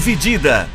[0.00, 0.66] Dividida.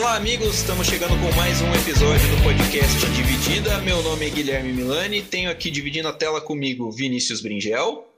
[0.00, 3.76] Olá, amigos, estamos chegando com mais um episódio do podcast Dividida.
[3.82, 8.10] Meu nome é Guilherme Milani, tenho aqui dividindo a tela comigo Vinícius Bringel.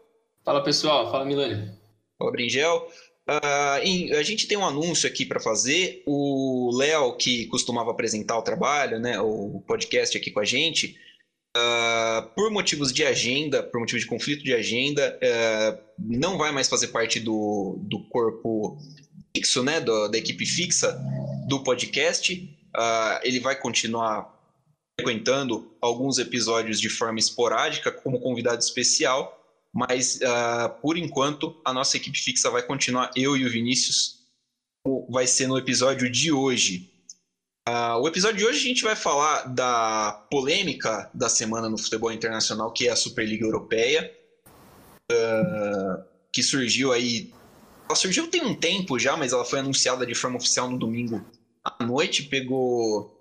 [0.44, 1.72] Fala pessoal, fala Milani.
[2.16, 2.88] Fala Bringel.
[3.28, 6.04] Uh, a gente tem um anúncio aqui para fazer.
[6.06, 10.96] O Léo, que costumava apresentar o trabalho, né, o podcast aqui com a gente,
[11.58, 16.68] uh, por motivos de agenda, por motivos de conflito de agenda, uh, não vai mais
[16.68, 18.78] fazer parte do, do corpo
[19.36, 20.98] fixo, né, do, da equipe fixa
[21.48, 22.32] do podcast.
[23.22, 24.34] ele vai continuar
[24.98, 29.38] frequentando alguns episódios de forma esporádica como convidado especial
[29.72, 34.18] mas uh, por enquanto a nossa equipe fixa vai continuar, eu e o Vinícius,
[35.08, 36.90] vai ser no episódio de hoje.
[37.68, 42.10] Uh, o episódio de hoje a gente vai falar da polêmica da semana no futebol
[42.10, 44.10] internacional, que é a Superliga Europeia,
[45.12, 46.02] uh,
[46.32, 47.30] que surgiu aí.
[47.84, 51.22] Ela surgiu tem um tempo já, mas ela foi anunciada de forma oficial no domingo
[51.62, 53.14] à noite, pegou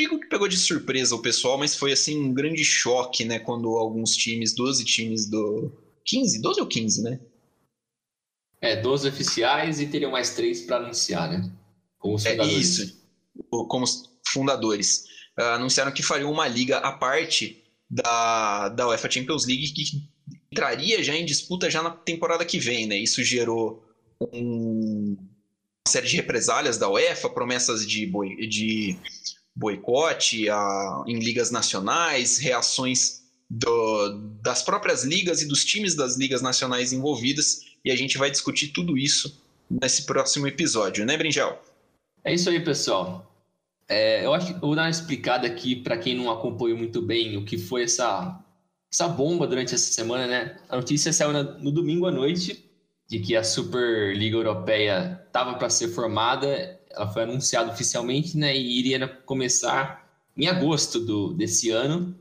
[0.00, 3.38] digo que pegou de surpresa o pessoal, mas foi assim um grande choque, né?
[3.38, 5.70] Quando alguns times, 12 times do.
[6.06, 6.40] 15?
[6.40, 7.20] 12 ou 15, né?
[8.60, 11.52] É, 12 oficiais e teriam mais três para anunciar, né?
[11.98, 12.26] Como os.
[12.26, 12.99] É isso,
[13.50, 13.84] como
[14.28, 15.04] fundadores.
[15.38, 19.84] Uh, anunciaram que fariam uma liga à parte da, da UEFA Champions League que
[20.52, 22.96] entraria já em disputa já na temporada que vem, né?
[22.96, 23.84] Isso gerou
[24.32, 28.98] um, uma série de represálias da UEFA, promessas de, boi, de
[29.54, 36.40] boicote a, em ligas nacionais, reações do, das próprias ligas e dos times das ligas
[36.40, 41.62] nacionais envolvidas, e a gente vai discutir tudo isso nesse próximo episódio, né, Brinjal?
[42.22, 43.29] É isso aí, pessoal.
[43.90, 47.02] É, eu acho que eu vou dar uma explicada aqui para quem não acompanhou muito
[47.02, 48.40] bem o que foi essa,
[48.90, 50.56] essa bomba durante essa semana, né?
[50.68, 52.70] A notícia saiu na, no domingo à noite
[53.08, 56.78] de que a Superliga Europeia estava para ser formada.
[56.88, 62.14] Ela foi anunciada oficialmente, né, e iria começar em agosto do, desse ano,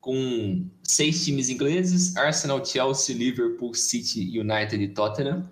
[0.00, 5.50] com seis times ingleses, Arsenal, Chelsea, Liverpool, City, United e Tottenham,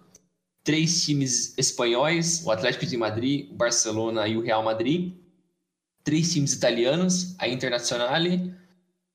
[0.63, 5.24] três times espanhóis, o Atlético de Madrid, o Barcelona e o Real Madrid,
[6.05, 8.55] três times italianos, a Internazionale,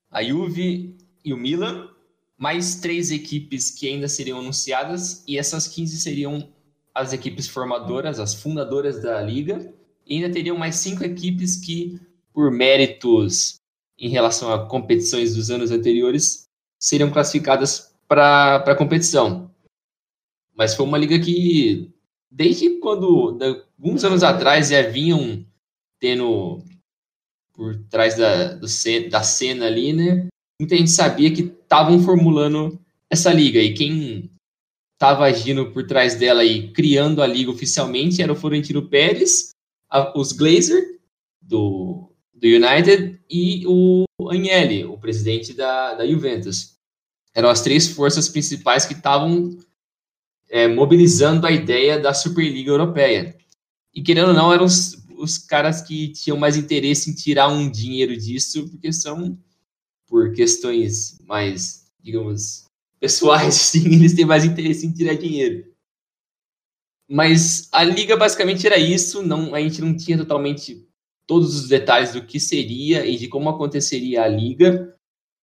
[0.09, 1.87] a Juve e o Milan,
[2.35, 6.49] mais três equipes que ainda seriam anunciadas, e essas 15 seriam
[6.93, 9.71] as equipes formadoras, as fundadoras da liga,
[10.05, 11.99] e ainda teriam mais cinco equipes que,
[12.33, 13.59] por méritos
[13.97, 16.45] em relação a competições dos anos anteriores,
[16.79, 19.51] seriam classificadas para a competição.
[20.55, 21.91] Mas foi uma liga que,
[22.31, 23.37] desde quando,
[23.77, 25.45] alguns anos atrás, já vinham
[25.99, 26.63] tendo
[27.59, 28.65] por trás da, do,
[29.09, 30.27] da cena ali, né?
[30.61, 33.59] Muita gente sabia que estavam formulando essa liga.
[33.59, 34.31] E quem
[34.93, 39.49] estava agindo por trás dela e criando a liga oficialmente era o Florentino Pérez,
[39.89, 41.01] a, os Glazer
[41.41, 46.77] do, do United e o Agnelli, o presidente da, da Juventus.
[47.35, 49.57] Eram as três forças principais que estavam
[50.49, 53.35] é, mobilizando a ideia da Superliga Europeia.
[53.93, 54.67] E querendo ou não, eram
[55.19, 59.37] os, caras que tinham mais interesse em tirar um dinheiro disso, porque são
[60.07, 62.65] por questões mais, digamos,
[62.99, 65.71] pessoais, eles têm mais interesse em tirar dinheiro.
[67.07, 70.87] Mas a liga basicamente era isso, não, a gente não tinha totalmente
[71.25, 74.95] todos os detalhes do que seria e de como aconteceria a liga,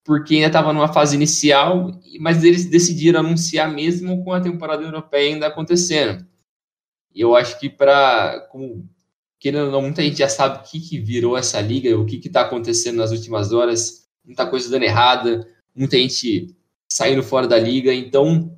[0.05, 5.35] porque ainda estava numa fase inicial, mas eles decidiram anunciar mesmo com a temporada europeia
[5.35, 6.25] ainda acontecendo.
[7.13, 8.89] E eu acho que para, como
[9.53, 12.97] não, muita gente já sabe o que, que virou essa liga, o que está acontecendo
[12.97, 16.55] nas últimas horas, muita coisa dando errada, muita gente
[16.89, 17.93] saindo fora da liga.
[17.93, 18.57] Então,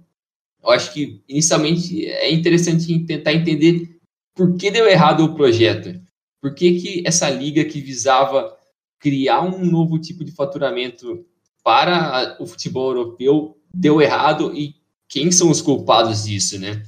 [0.62, 3.98] eu acho que inicialmente é interessante tentar entender
[4.34, 6.00] por que deu errado o projeto.
[6.40, 8.56] Por que, que essa liga que visava
[9.00, 11.24] criar um novo tipo de faturamento
[11.64, 14.74] para o futebol europeu deu errado e
[15.08, 16.82] quem são os culpados disso, né?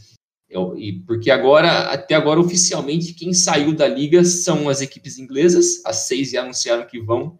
[0.51, 5.81] Eu, e porque agora, até agora, oficialmente, quem saiu da liga são as equipes inglesas,
[5.87, 7.39] as seis já anunciaram que vão,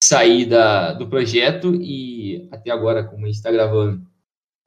[0.00, 4.06] sair da, do projeto e até agora, como a gente está gravando,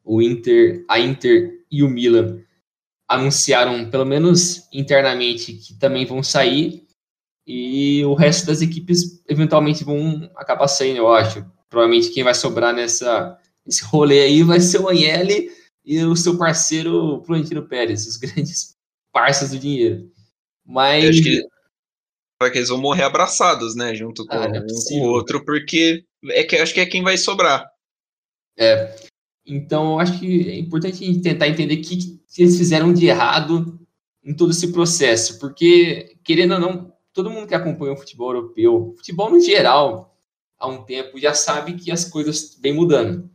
[0.03, 2.41] o Inter, a Inter e o Milan
[3.07, 6.85] anunciaram, pelo menos internamente, que também vão sair.
[7.47, 11.45] E o resto das equipes eventualmente vão acabar saindo, eu acho.
[11.69, 15.49] Provavelmente quem vai sobrar nessa esse rolê aí vai ser o Agnelli
[15.85, 18.75] e o seu parceiro Florentino Pérez, os grandes
[19.11, 20.11] parceiros do dinheiro.
[20.65, 21.19] Mas
[22.51, 23.95] que eles vão morrer abraçados, né?
[23.95, 27.01] Junto com, ah, é um com o outro, porque é que acho que é quem
[27.01, 27.65] vai sobrar.
[28.57, 28.95] É.
[29.45, 33.79] Então, eu acho que é importante tentar entender o que, que eles fizeram de errado
[34.23, 38.95] em todo esse processo, porque, querendo ou não, todo mundo que acompanha o futebol europeu,
[38.97, 40.17] futebol no geral,
[40.57, 43.29] há um tempo, já sabe que as coisas vêm mudando.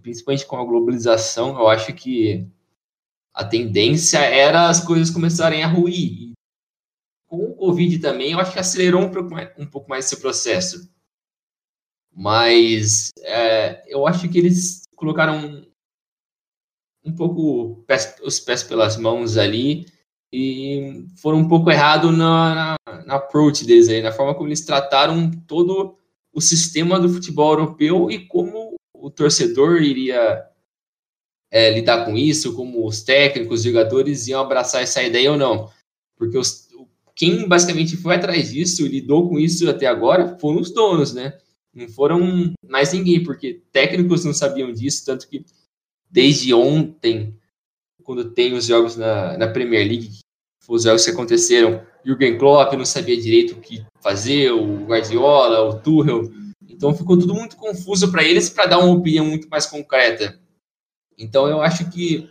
[0.00, 2.46] Principalmente com a globalização, eu acho que
[3.32, 6.32] a tendência era as coisas começarem a ruir.
[7.26, 10.20] Com o Covid também, eu acho que acelerou um pouco mais, um pouco mais esse
[10.20, 10.88] processo.
[12.12, 15.66] Mas é, eu acho que eles colocaram
[17.04, 19.86] um pouco pés, os pés pelas mãos ali
[20.32, 24.64] e foram um pouco errado na, na, na, approach deles aí, na forma como eles
[24.64, 25.98] trataram todo
[26.32, 28.63] o sistema do futebol europeu e como
[29.04, 30.46] o torcedor iria
[31.52, 35.70] é, lidar com isso, como os técnicos, os jogadores iam abraçar essa ideia ou não.
[36.16, 36.68] Porque os,
[37.14, 41.36] quem basicamente foi atrás disso, lidou com isso até agora, foram os donos, né?
[41.74, 45.44] Não foram mais ninguém, porque técnicos não sabiam disso, tanto que
[46.10, 47.38] desde ontem,
[48.02, 50.18] quando tem os jogos na, na Premier League,
[50.66, 55.78] os jogos que aconteceram, Jürgen Klopp não sabia direito o que fazer, o Guardiola, o
[55.78, 56.30] Tuchel,
[56.68, 60.40] então ficou tudo muito confuso para eles para dar uma opinião muito mais concreta.
[61.18, 62.28] Então eu acho que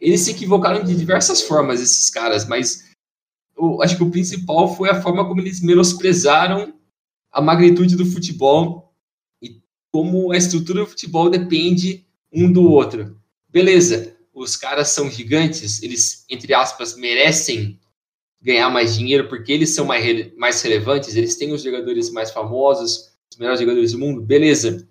[0.00, 2.90] eles se equivocaram de diversas formas, esses caras, mas
[3.56, 6.74] eu acho que o principal foi a forma como eles menosprezaram
[7.30, 8.94] a magnitude do futebol
[9.42, 9.62] e
[9.92, 13.18] como a estrutura do futebol depende um do outro.
[13.48, 17.78] Beleza, os caras são gigantes, eles, entre aspas, merecem
[18.42, 23.13] ganhar mais dinheiro porque eles são mais, mais relevantes, eles têm os jogadores mais famosos,
[23.34, 24.88] os melhores jogadores do mundo, beleza.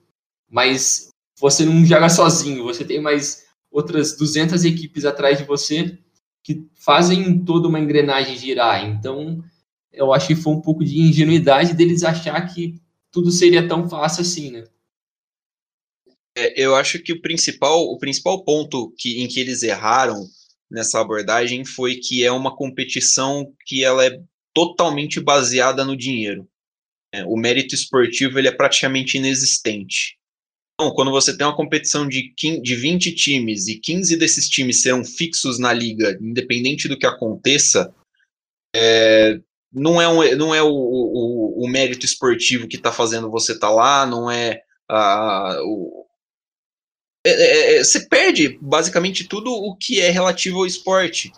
[0.50, 1.10] Mas
[1.40, 5.98] você não joga sozinho, você tem mais outras 200 equipes atrás de você
[6.44, 8.86] que fazem toda uma engrenagem girar.
[8.86, 9.44] Então,
[9.92, 12.80] eu acho que foi um pouco de ingenuidade deles achar que
[13.12, 14.66] tudo seria tão fácil assim, né?
[16.36, 20.26] É, eu acho que o principal, o principal ponto que, em que eles erraram
[20.70, 24.20] nessa abordagem foi que é uma competição que ela é
[24.54, 26.48] totalmente baseada no dinheiro.
[27.14, 30.18] É, o mérito esportivo ele é praticamente inexistente.
[30.74, 34.82] Então, quando você tem uma competição de, 15, de 20 times e 15 desses times
[34.82, 37.94] serão fixos na liga, independente do que aconteça,
[38.76, 39.40] é,
[39.72, 43.68] não é, um, não é o, o, o mérito esportivo que está fazendo você estar
[43.68, 46.04] tá lá, não é a, o,
[47.26, 51.32] é, é, é, você perde basicamente tudo o que é relativo ao esporte,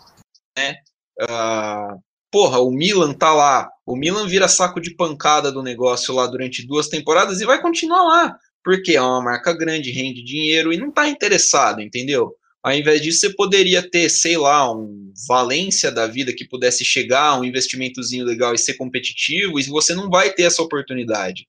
[0.56, 0.78] né?
[1.20, 6.26] Uh, porra, o Milan tá lá, o Milan vira saco de pancada do negócio lá
[6.26, 10.76] durante duas temporadas e vai continuar lá, porque é uma marca grande, rende dinheiro e
[10.76, 12.34] não tá interessado, entendeu?
[12.62, 17.38] Ao invés disso, você poderia ter, sei lá, um Valência da vida que pudesse chegar,
[17.38, 21.48] um investimentozinho legal e ser competitivo, e você não vai ter essa oportunidade,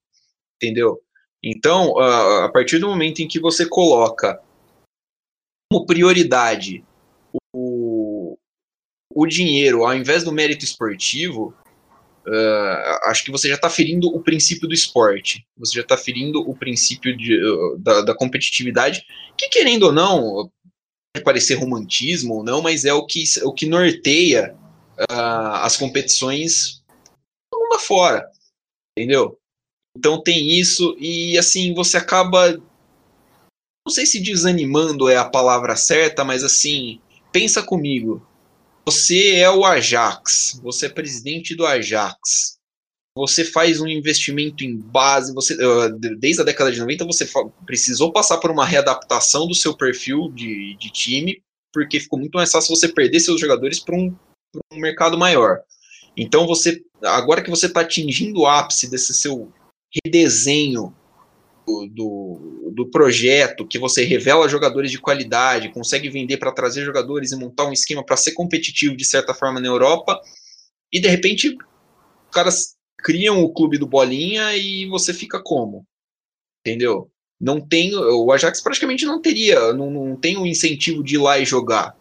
[0.56, 1.02] entendeu?
[1.44, 4.40] Então, a partir do momento em que você coloca
[5.70, 6.84] como prioridade
[9.18, 11.52] o dinheiro ao invés do mérito esportivo,
[12.28, 15.44] uh, acho que você já está ferindo o princípio do esporte.
[15.58, 19.04] Você já está ferindo o princípio de, uh, da, da, competitividade,
[19.36, 20.52] que querendo ou não,
[21.12, 24.56] pode parecer romantismo ou não, mas é o que, o que norteia
[25.00, 26.84] uh, as competições
[27.52, 28.30] do mundo afora.
[28.96, 29.36] Entendeu?
[29.98, 32.52] Então tem isso, e assim, você acaba.
[32.52, 38.27] Não sei se desanimando é a palavra certa, mas assim, pensa comigo.
[38.88, 42.58] Você é o Ajax, você é presidente do Ajax.
[43.18, 45.58] Você faz um investimento em base, você
[46.18, 47.30] desde a década de 90 você
[47.66, 52.50] precisou passar por uma readaptação do seu perfil de, de time, porque ficou muito mais
[52.50, 54.16] fácil você perder seus jogadores para um,
[54.72, 55.60] um mercado maior.
[56.16, 59.52] Então você, agora que você está atingindo o ápice desse seu
[60.06, 60.96] redesenho
[61.94, 67.36] do, do, projeto, que você revela jogadores de qualidade, consegue vender para trazer jogadores e
[67.36, 70.20] montar um esquema para ser competitivo de certa forma na Europa,
[70.92, 75.86] e de repente os caras criam o clube do Bolinha e você fica como?
[76.66, 77.12] Entendeu?
[77.40, 81.20] Não tem, o Ajax praticamente não teria, não, não tem o um incentivo de ir
[81.20, 81.96] lá e jogar.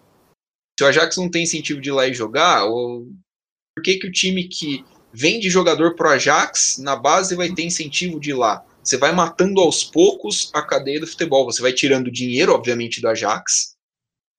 [0.79, 4.13] Se o Ajax não tem incentivo de ir lá e jogar, por que, que o
[4.13, 8.65] time que vende jogador pro Ajax, na base vai ter incentivo de ir lá.
[8.87, 11.45] Você vai matando aos poucos a cadeia do futebol.
[11.45, 13.75] Você vai tirando dinheiro, obviamente, do Ajax,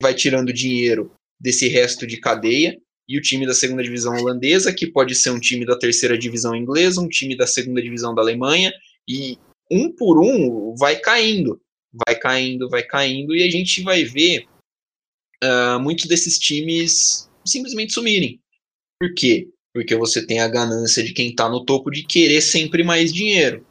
[0.01, 4.87] vai tirando dinheiro desse resto de cadeia, e o time da segunda divisão holandesa, que
[4.87, 8.73] pode ser um time da terceira divisão inglesa, um time da segunda divisão da Alemanha,
[9.07, 9.37] e
[9.69, 11.61] um por um vai caindo,
[12.07, 14.45] vai caindo, vai caindo, e a gente vai ver
[15.43, 18.39] uh, muitos desses times simplesmente sumirem.
[18.99, 19.49] Por quê?
[19.77, 23.63] porque você tem a ganância de quem está no topo de querer sempre mais dinheiro.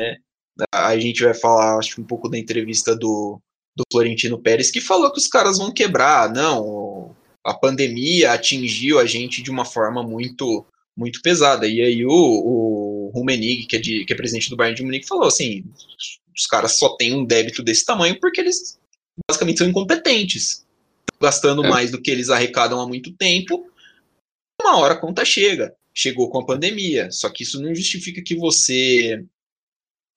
[0.00, 0.16] Né?
[0.72, 3.40] A gente vai falar, acho um pouco da entrevista do,
[3.76, 6.32] do Florentino Pérez, que falou que os caras vão quebrar.
[6.32, 7.14] Não,
[7.44, 10.66] a pandemia atingiu a gente de uma forma muito
[10.96, 11.66] muito pesada.
[11.66, 15.06] E aí o, o Rummenigge, que é, de, que é presidente do Bayern de Munique,
[15.06, 15.64] falou assim,
[16.36, 18.78] os caras só têm um débito desse tamanho porque eles
[19.28, 20.66] basicamente são incompetentes.
[21.20, 21.68] Gastando é.
[21.68, 23.66] mais do que eles arrecadam há muito tempo,
[24.60, 25.74] uma hora a conta chega.
[25.94, 27.10] Chegou com a pandemia.
[27.10, 29.24] Só que isso não justifica que você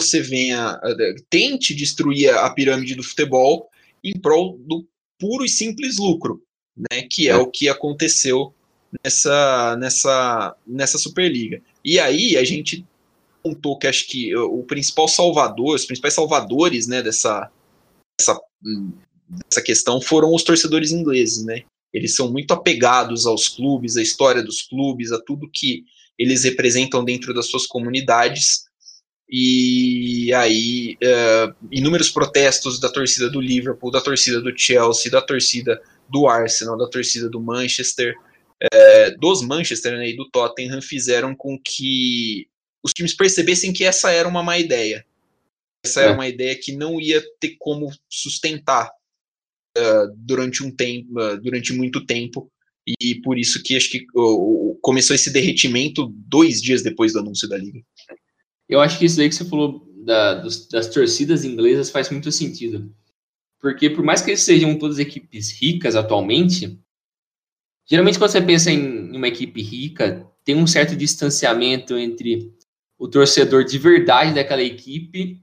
[0.03, 0.79] você venha
[1.29, 3.69] tente destruir a pirâmide do futebol
[4.03, 4.85] em prol do
[5.19, 6.43] puro e simples lucro,
[6.75, 7.03] né?
[7.09, 7.35] Que é, é.
[7.37, 8.53] o que aconteceu
[9.03, 11.61] nessa nessa nessa Superliga.
[11.83, 12.85] E aí a gente
[13.41, 17.51] contou que acho que o principal salvador, os principais salvadores, né, dessa
[18.19, 18.39] dessa,
[19.27, 21.63] dessa questão foram os torcedores ingleses, né?
[21.93, 25.85] Eles são muito apegados aos clubes, à história dos clubes, a tudo que
[26.17, 28.65] eles representam dentro das suas comunidades.
[29.29, 35.81] E aí, uh, inúmeros protestos da torcida do Liverpool, da torcida do Chelsea, da torcida
[36.09, 38.15] do Arsenal, da torcida do Manchester,
[38.63, 42.47] uh, dos Manchester né, e do Tottenham, fizeram com que
[42.83, 45.05] os times percebessem que essa era uma má ideia.
[45.85, 46.03] Essa é.
[46.05, 48.91] era uma ideia que não ia ter como sustentar
[49.77, 52.51] uh, durante um tempo, durante muito tempo,
[52.99, 54.05] e por isso que acho que
[54.81, 57.81] começou esse derretimento dois dias depois do anúncio da liga.
[58.67, 62.31] Eu acho que isso aí que você falou da, dos, das torcidas inglesas faz muito
[62.31, 62.93] sentido,
[63.59, 66.79] porque por mais que eles sejam todas equipes ricas atualmente,
[67.85, 72.53] geralmente quando você pensa em uma equipe rica, tem um certo distanciamento entre
[72.97, 75.41] o torcedor de verdade daquela equipe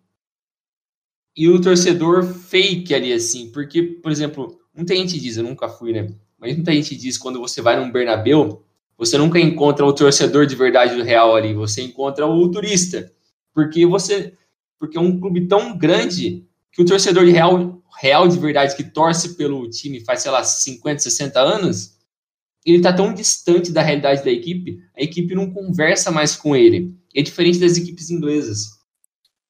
[1.37, 3.51] e o torcedor fake ali, assim.
[3.51, 6.15] Porque, por exemplo, muita gente diz, eu nunca fui, né?
[6.39, 8.65] Mas muita gente diz, quando você vai num Bernabéu,
[9.01, 13.11] você nunca encontra o torcedor de verdade do real ali, você encontra o turista.
[13.55, 14.35] Porque você.
[14.79, 18.85] Porque é um clube tão grande que o torcedor de real, real de verdade que
[18.85, 21.97] torce pelo time faz, sei lá, 50, 60 anos,
[22.65, 26.95] ele está tão distante da realidade da equipe, a equipe não conversa mais com ele.
[27.15, 28.81] É diferente das equipes inglesas.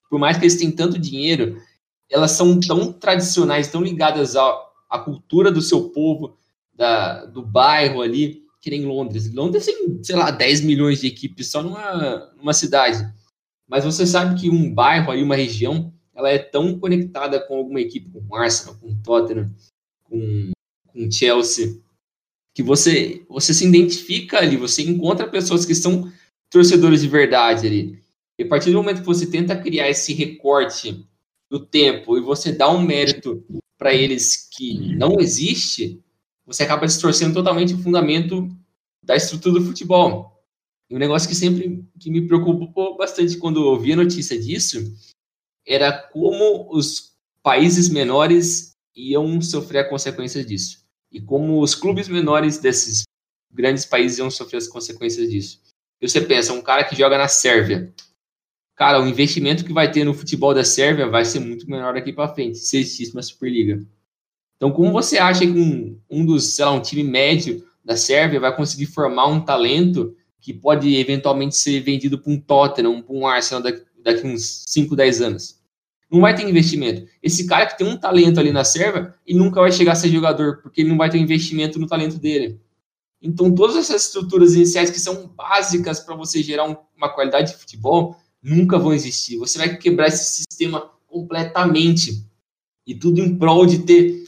[0.09, 1.61] Por mais que eles tenham tanto dinheiro,
[2.09, 6.37] elas são tão tradicionais, tão ligadas à, à cultura do seu povo,
[6.73, 9.33] da, do bairro ali, que nem Londres.
[9.33, 13.11] Londres tem, sei lá, 10 milhões de equipes só numa, numa cidade.
[13.69, 17.81] Mas você sabe que um bairro ali, uma região, ela é tão conectada com alguma
[17.81, 19.55] equipe, com Arsenal, com Tottenham,
[20.05, 20.51] com,
[20.89, 21.81] com Chelsea,
[22.55, 26.13] que você, você se identifica ali, você encontra pessoas que são
[26.51, 27.99] torcedores de verdade ali.
[28.39, 31.07] E a partir do momento que você tenta criar esse recorte
[31.51, 33.45] do tempo e você dá um mérito
[33.79, 36.01] para eles que não existe,
[36.51, 38.49] você acaba distorcendo totalmente o fundamento
[39.01, 40.43] da estrutura do futebol.
[40.91, 44.93] E um negócio que sempre que me preocupou bastante quando eu a notícia disso
[45.65, 50.85] era como os países menores iam sofrer a consequência disso.
[51.13, 53.05] E como os clubes menores desses
[53.49, 55.63] grandes países iam sofrer as consequências disso.
[56.01, 57.95] E você pensa, um cara que joga na Sérvia,
[58.75, 62.13] cara, o investimento que vai ter no futebol da Sérvia vai ser muito menor daqui
[62.13, 63.87] para frente, se existisse uma Superliga.
[64.61, 68.39] Então, como você acha que um, um dos, sei lá, um time médio da Sérvia
[68.39, 73.27] vai conseguir formar um talento que pode eventualmente ser vendido para um Tottenham, para um
[73.27, 75.59] Arsenal daqui, daqui uns 5, 10 anos?
[76.13, 77.11] Não vai ter investimento.
[77.23, 80.11] Esse cara que tem um talento ali na Sérvia, ele nunca vai chegar a ser
[80.11, 82.61] jogador, porque ele não vai ter investimento no talento dele.
[83.23, 87.59] Então, todas essas estruturas iniciais que são básicas para você gerar um, uma qualidade de
[87.59, 89.39] futebol, nunca vão existir.
[89.39, 92.27] Você vai quebrar esse sistema completamente.
[92.87, 94.25] E tudo em prol de ter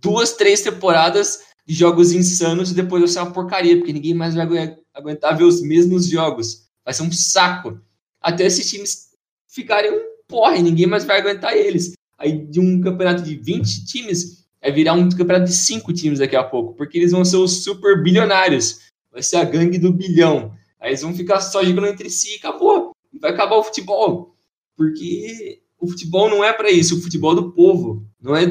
[0.00, 4.34] duas, três temporadas de jogos insanos e depois vai ser uma porcaria, porque ninguém mais
[4.34, 6.66] vai aguentar ver os mesmos jogos.
[6.84, 7.80] Vai ser um saco.
[8.20, 9.08] Até esses times
[9.48, 11.92] ficarem um porre, ninguém mais vai aguentar eles.
[12.18, 16.36] Aí de um campeonato de 20 times, vai virar um campeonato de 5 times daqui
[16.36, 18.80] a pouco, porque eles vão ser os super bilionários.
[19.10, 20.52] Vai ser a gangue do bilhão.
[20.80, 24.34] Aí eles vão ficar só jogando entre si e acabou vai acabar o futebol.
[24.76, 28.46] Porque o futebol não é para isso, o futebol é do povo, não é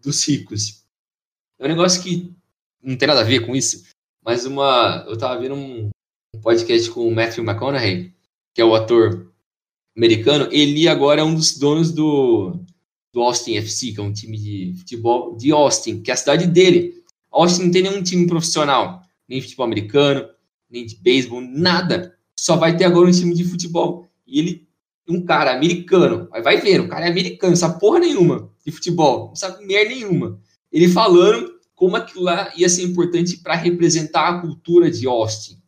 [0.00, 0.84] dos ricos.
[1.58, 2.32] É um negócio que
[2.82, 3.84] não tem nada a ver com isso,
[4.24, 5.04] mas uma.
[5.08, 5.90] Eu tava vendo um,
[6.42, 8.12] podcast com o Matthew McConaughey,
[8.54, 9.32] que é o ator
[9.96, 12.60] americano, ele agora é um dos donos do,
[13.12, 16.46] do Austin FC, que é um time de futebol de Austin, que é a cidade
[16.46, 17.02] dele.
[17.30, 20.28] Austin não tem nenhum time profissional, nem futebol americano,
[20.70, 22.16] nem de beisebol, nada.
[22.38, 24.08] Só vai ter agora um time de futebol.
[24.26, 24.68] E ele,
[25.08, 29.28] um cara americano, vai ver, o cara é americano, não sabe porra nenhuma de futebol,
[29.28, 30.40] não sabe merda nenhuma.
[30.72, 35.62] Ele falando como aquilo lá ia ser importante para representar a cultura de Austin.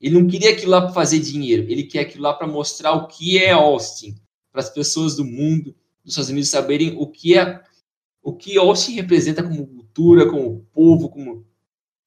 [0.00, 3.08] Ele não queria aquilo lá para fazer dinheiro, ele quer aquilo lá para mostrar o
[3.08, 4.14] que é Austin,
[4.52, 7.62] para as pessoas do mundo, dos Estados Unidos saberem o que é
[8.22, 11.46] o que Austin representa como cultura, como povo, como,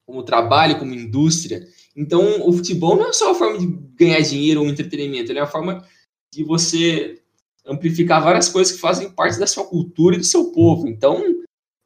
[0.06, 1.66] como trabalho, como indústria.
[1.96, 5.42] Então, o futebol não é só uma forma de ganhar dinheiro ou entretenimento, ele é
[5.42, 5.84] uma forma
[6.32, 7.20] de você
[7.66, 10.86] amplificar várias coisas que fazem parte da sua cultura e do seu povo.
[10.86, 11.22] Então,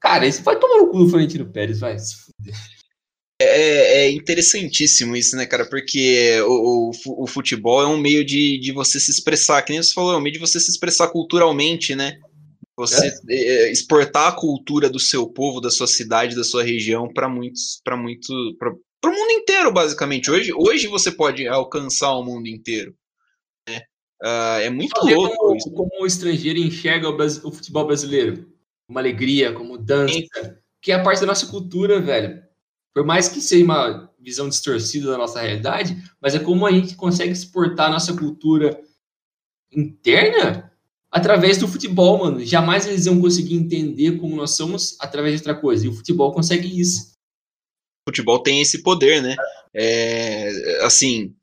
[0.07, 2.55] cara, isso vai tomar no cu do Florentino Pérez, vai se fuder.
[3.43, 5.69] É, é, interessantíssimo isso, né, cara?
[5.69, 9.83] Porque o, o, o, futebol é um meio de, de você se expressar, que nem
[9.83, 12.19] você falou, é um meio de você se expressar culturalmente, né?
[12.79, 13.35] Você é.
[13.35, 17.81] é exportar a cultura do seu povo, da sua cidade, da sua região para muitos,
[17.85, 20.31] para muito, para o mundo inteiro, basicamente.
[20.31, 22.95] Hoje, hoje você pode alcançar o mundo inteiro.
[23.69, 23.83] Né?
[24.23, 25.75] Uh, é muito louco como.
[25.75, 28.56] Como o estrangeiro enxerga o, o futebol brasileiro,
[28.89, 32.47] uma alegria, como dança, que é a parte da nossa cultura, velho
[32.97, 36.95] por mais que seja uma visão distorcida da nossa realidade, mas é como a gente
[36.95, 38.81] consegue exportar a nossa cultura
[39.71, 40.73] interna
[41.11, 42.43] através do futebol, mano.
[42.43, 45.85] Jamais eles iam conseguir entender como nós somos através de outra coisa.
[45.85, 47.13] E o futebol consegue isso.
[48.09, 49.37] O futebol tem esse poder, né?
[49.75, 51.35] É, assim,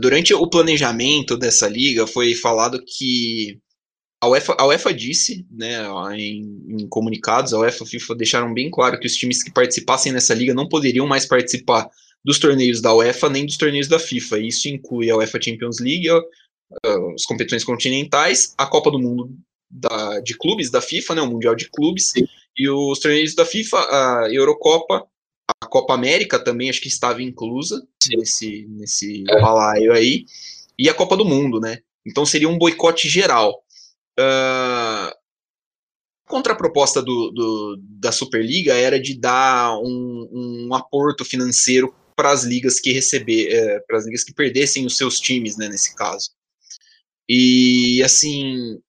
[0.00, 3.60] durante o planejamento dessa liga foi falado que
[4.20, 8.54] a UEFA, a UEFA disse, né, em, em, comunicados, a UEFA e a FIFA deixaram
[8.54, 11.88] bem claro que os times que participassem nessa liga não poderiam mais participar
[12.24, 14.38] dos torneios da UEFA nem dos torneios da FIFA.
[14.40, 16.08] Isso inclui a UEFA Champions League,
[16.84, 19.30] as competições continentais, a Copa do Mundo
[19.70, 22.26] da, de clubes da FIFA, né, o Mundial de Clubes, Sim.
[22.56, 25.06] e os torneios da FIFA, a Eurocopa,
[25.62, 28.16] a Copa América também acho que estava inclusa Sim.
[28.16, 29.40] nesse, nesse é.
[29.40, 30.24] balaio aí,
[30.78, 31.80] e a Copa do Mundo, né?
[32.06, 33.64] Então seria um boicote geral.
[34.18, 35.12] Uh,
[36.26, 40.28] a contraproposta do, do, da Superliga era de dar um,
[40.68, 44.96] um aporto financeiro para as ligas que receber, é, para as ligas que perdessem os
[44.96, 46.30] seus times, né, nesse caso.
[47.28, 48.80] E assim,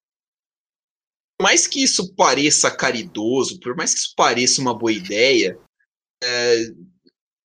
[1.37, 5.59] por mais que isso pareça caridoso, por mais que isso pareça uma boa ideia,
[6.23, 6.57] é,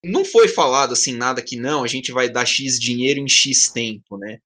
[0.05, 3.71] não foi falado assim nada que não, a gente vai dar X dinheiro em X
[3.71, 4.39] tempo, né?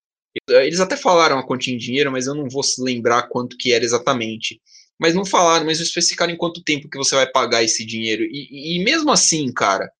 [0.47, 3.83] Eles até falaram a quantia em dinheiro, mas eu não vou lembrar quanto que era
[3.83, 4.61] exatamente.
[4.99, 8.23] Mas não falaram, mas especificaram em quanto tempo que você vai pagar esse dinheiro.
[8.23, 9.91] E, e mesmo assim, cara,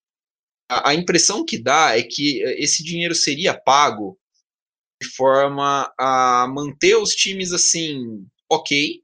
[0.70, 4.18] a, a, impressão que dá é que eh, esse dinheiro seria pago
[5.02, 9.04] de forma a manter os times assim, ok,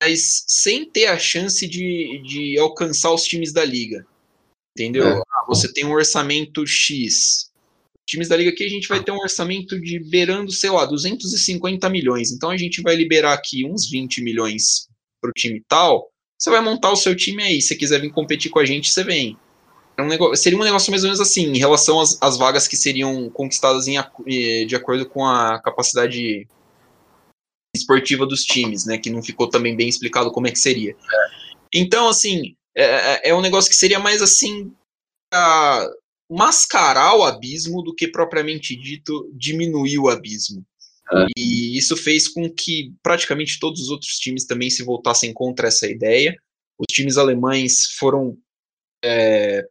[0.00, 4.06] mas sem ter a chance de, de alcançar os times da liga.
[4.76, 5.06] Entendeu?
[5.06, 5.20] É.
[5.20, 7.51] Ah, você tem um orçamento X
[8.12, 11.88] times da liga aqui a gente vai ter um orçamento de beirando, sei lá, 250
[11.88, 12.30] milhões.
[12.30, 14.86] Então a gente vai liberar aqui uns 20 milhões
[15.20, 16.10] para o time tal.
[16.38, 17.60] Você vai montar o seu time aí.
[17.62, 19.36] Se você quiser vir competir com a gente, você vem.
[19.96, 22.68] É um negócio, seria um negócio mais ou menos assim, em relação às, às vagas
[22.68, 23.96] que seriam conquistadas em,
[24.66, 26.46] de acordo com a capacidade
[27.74, 28.98] esportiva dos times, né?
[28.98, 30.94] Que não ficou também bem explicado como é que seria.
[31.72, 34.70] Então, assim, é, é, é um negócio que seria mais assim.
[35.32, 35.88] A,
[36.32, 40.64] mascarar o abismo do que propriamente dito diminuir o abismo.
[41.12, 41.26] É.
[41.36, 45.86] E isso fez com que praticamente todos os outros times também se voltassem contra essa
[45.86, 46.34] ideia.
[46.78, 48.38] Os times alemães foram,
[49.04, 49.62] é,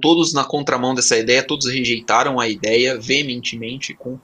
[0.00, 4.18] todos na contramão dessa ideia, todos rejeitaram a ideia veementemente, com,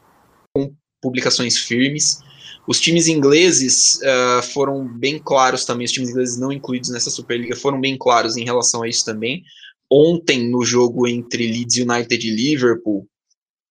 [0.55, 2.21] com publicações firmes.
[2.67, 7.57] Os times ingleses uh, foram bem claros também, os times ingleses não incluídos nessa Superliga
[7.57, 9.45] foram bem claros em relação a isso também
[9.93, 13.07] ontem no jogo entre Leeds United e Liverpool,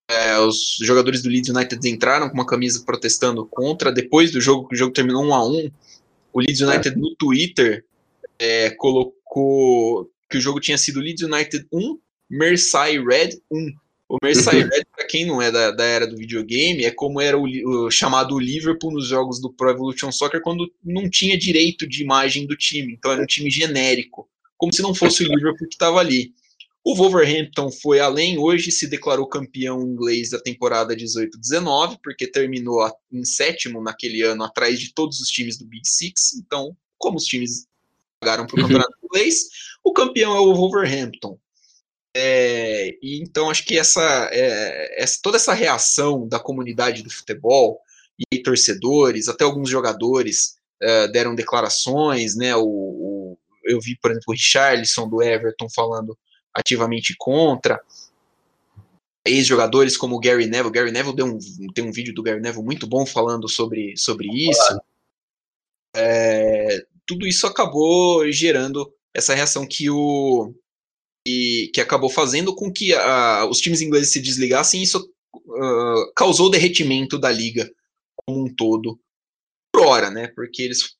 [0.08, 3.90] é, os jogadores do Leeds United entraram com uma camisa protestando contra.
[3.90, 5.70] Depois do jogo, que o jogo terminou 1 a 1
[6.32, 6.66] o Leeds é.
[6.66, 7.84] United no Twitter
[8.38, 11.98] é, colocou que o jogo tinha sido Leeds United 1,
[12.30, 13.72] Mersey Red 1.
[14.08, 17.36] O Mersey Red, para quem não é da, da, era do videogame, é como era
[17.36, 22.02] o, o, chamado Liverpool nos jogos do Pro Evolution Soccer quando não tinha direito de
[22.02, 22.94] imagem do time.
[22.94, 24.28] Então era um time genérico
[24.62, 26.32] como se não fosse o Liverpool que estava ali.
[26.84, 33.24] O Wolverhampton foi além, hoje se declarou campeão inglês da temporada 18-19, porque terminou em
[33.24, 36.34] sétimo naquele ano, atrás de todos os times do Big Six.
[36.34, 37.66] Então, como os times
[38.20, 38.68] pagaram para o uhum.
[38.68, 39.48] campeonato inglês,
[39.82, 41.36] o campeão é o Wolverhampton.
[42.16, 47.80] É, e então acho que essa, é, essa, toda essa reação da comunidade do futebol
[48.32, 52.54] e torcedores, até alguns jogadores é, deram declarações, né?
[52.54, 56.16] O, o eu vi, por exemplo, o Richarlison do Everton falando
[56.54, 57.80] ativamente contra.
[59.24, 60.68] Ex-jogadores como o Gary Neville.
[60.68, 61.38] O Gary Neville deu um,
[61.74, 64.80] tem um vídeo do Gary Neville muito bom falando sobre, sobre isso.
[65.94, 70.54] É, tudo isso acabou gerando essa reação que o
[71.26, 74.98] que, que acabou fazendo com que a, os times ingleses se desligassem e isso
[75.34, 77.70] uh, causou o derretimento da liga
[78.16, 78.98] como um todo
[79.72, 80.28] por hora, né?
[80.28, 80.96] Porque eles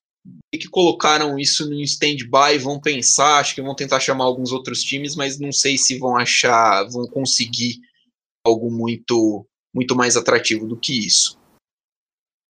[0.53, 5.17] que colocaram isso no stand-by, vão pensar, acho que vão tentar chamar alguns outros times,
[5.17, 7.81] mas não sei se vão achar, vão conseguir
[8.47, 11.39] algo muito muito mais atrativo do que isso.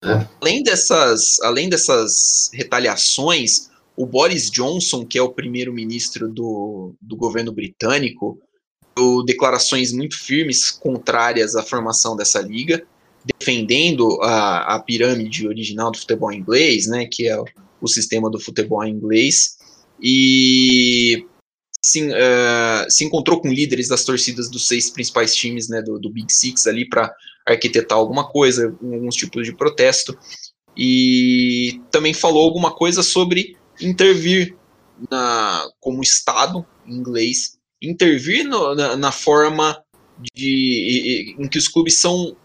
[0.04, 0.26] É.
[0.40, 7.52] Além dessas, além dessas retaliações, o Boris Johnson, que é o primeiro-ministro do, do governo
[7.52, 8.40] britânico,
[8.96, 12.84] deu declarações muito firmes contrárias à formação dessa liga,
[13.38, 17.36] defendendo a, a pirâmide original do futebol inglês, né, que é
[17.82, 19.58] o sistema do futebol inglês,
[20.00, 21.26] e
[21.82, 26.10] se, uh, se encontrou com líderes das torcidas dos seis principais times né, do, do
[26.10, 27.12] Big Six ali para
[27.46, 30.16] arquitetar alguma coisa, alguns tipos de protesto,
[30.76, 34.56] e também falou alguma coisa sobre intervir
[35.10, 39.82] na, como Estado inglês, intervir no, na, na, forma
[40.34, 42.36] de, em que os clubes são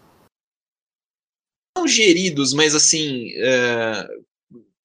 [1.76, 4.08] não geridos, mas assim, é,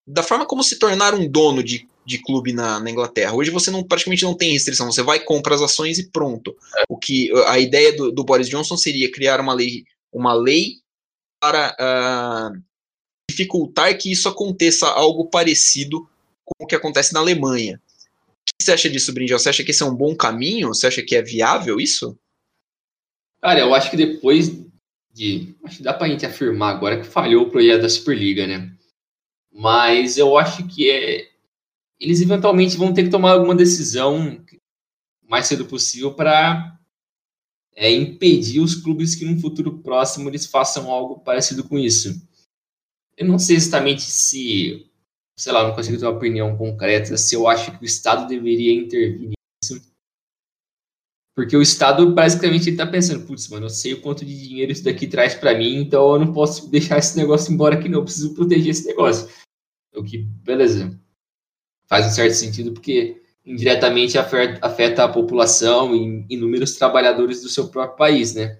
[0.05, 3.33] da forma como se tornar um dono de, de clube na, na, Inglaterra.
[3.33, 6.55] Hoje você não, praticamente não tem restrição, você vai, compra as ações e pronto.
[6.89, 10.81] O que a ideia do, do, Boris Johnson seria criar uma lei, uma lei
[11.41, 12.63] para uh,
[13.29, 16.07] dificultar que isso aconteça algo parecido
[16.45, 17.81] com o que acontece na Alemanha.
[18.41, 19.39] O que você acha disso, Brindel?
[19.39, 20.69] Você acha que esse é um bom caminho?
[20.69, 22.17] Você acha que é viável isso?
[23.41, 24.51] Cara, eu acho que depois
[25.13, 25.55] de.
[25.63, 28.71] Acho que dá pra gente afirmar agora que falhou o projeto da Superliga, né?
[29.53, 31.29] Mas eu acho que é,
[31.99, 34.43] eles eventualmente vão ter que tomar alguma decisão
[35.21, 36.79] mais cedo possível para
[37.75, 42.21] é, impedir os clubes que no futuro próximo eles façam algo parecido com isso.
[43.15, 44.89] Eu não sei exatamente se,
[45.37, 48.73] sei lá, não consigo ter uma opinião concreta se eu acho que o Estado deveria
[48.73, 49.93] intervir nisso.
[51.35, 54.83] Porque o Estado basicamente está pensando, putz, mano, eu sei o quanto de dinheiro isso
[54.83, 58.03] daqui traz para mim, então eu não posso deixar esse negócio embora aqui não, eu
[58.03, 59.27] preciso proteger esse negócio.
[59.95, 60.99] O que, beleza,
[61.87, 67.97] faz um certo sentido porque indiretamente afeta a população e inúmeros trabalhadores do seu próprio
[67.97, 68.59] país, né?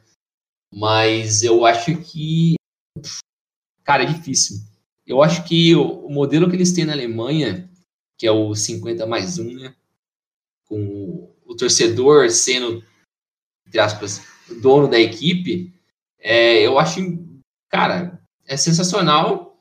[0.72, 2.56] Mas eu acho que,
[3.84, 4.58] cara, é difícil.
[5.06, 7.69] Eu acho que o, modelo que eles têm na Alemanha,
[8.17, 9.76] que é o 50 mais 1, né?
[10.65, 12.84] Com o torcedor sendo,
[13.67, 14.22] entre aspas,
[14.62, 15.74] dono da equipe,
[16.19, 17.00] é, eu acho,
[17.69, 19.58] cara, é sensacional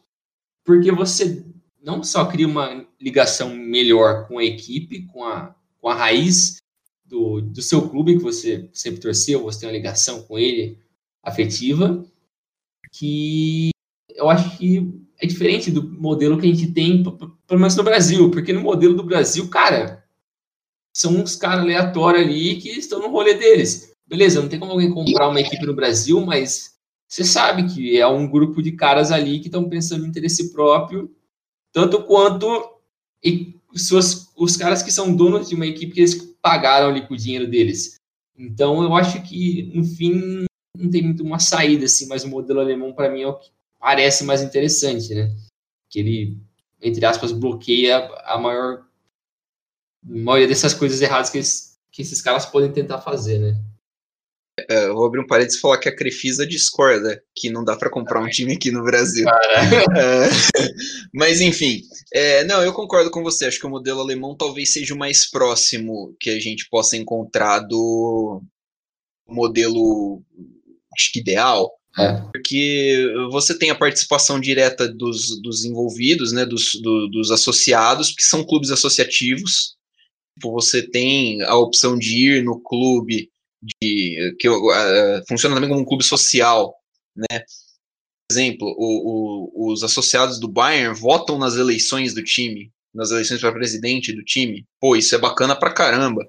[0.64, 1.44] porque você
[1.82, 6.58] não só cria uma ligação melhor com a equipe, com a, com a raiz
[7.04, 10.78] do, do seu clube que você sempre torceu, você tem uma ligação com ele
[11.22, 12.04] afetiva,
[12.92, 13.70] que
[14.10, 18.30] eu acho que é diferente do modelo que a gente tem, pelo menos no Brasil,
[18.30, 20.04] porque no modelo do Brasil, cara,
[20.94, 23.92] são uns caras aleatórios ali que estão no rolê deles.
[24.06, 26.76] Beleza, não tem como alguém comprar uma equipe no Brasil, mas
[27.08, 31.10] você sabe que é um grupo de caras ali que estão pensando no interesse próprio
[31.72, 32.78] tanto quanto
[33.24, 37.14] e os, os caras que são donos de uma equipe que eles pagaram ali com
[37.14, 37.96] o dinheiro deles.
[38.36, 40.44] Então eu acho que no fim
[40.76, 43.50] não tem muito uma saída assim, mas o modelo alemão para mim é o que
[43.80, 45.34] parece mais interessante, né?
[45.88, 46.38] Que ele
[46.80, 48.84] entre aspas bloqueia a maior
[50.04, 53.62] a maioria dessas coisas erradas que, eles, que esses caras podem tentar fazer, né?
[54.68, 57.76] É, eu vou abrir um parênteses e falar que a Crefisa discorda que não dá
[57.76, 59.28] para comprar um time aqui no Brasil.
[59.28, 60.28] É,
[61.12, 63.46] mas enfim, é, não, eu concordo com você.
[63.46, 67.60] Acho que o modelo alemão talvez seja o mais próximo que a gente possa encontrar
[67.60, 68.42] do
[69.28, 70.22] modelo
[70.94, 71.70] acho que ideal.
[71.98, 72.22] É.
[72.32, 78.22] Porque você tem a participação direta dos, dos envolvidos, né, dos, do, dos associados, que
[78.22, 79.76] são clubes associativos.
[80.38, 83.30] Tipo, você tem a opção de ir no clube
[83.62, 86.74] de que uh, funciona também como um clube social,
[87.16, 87.40] né?
[88.28, 93.40] Por exemplo, o, o, os associados do Bayern votam nas eleições do time, nas eleições
[93.40, 94.66] para presidente do time.
[94.80, 96.28] Pô, isso é bacana pra caramba.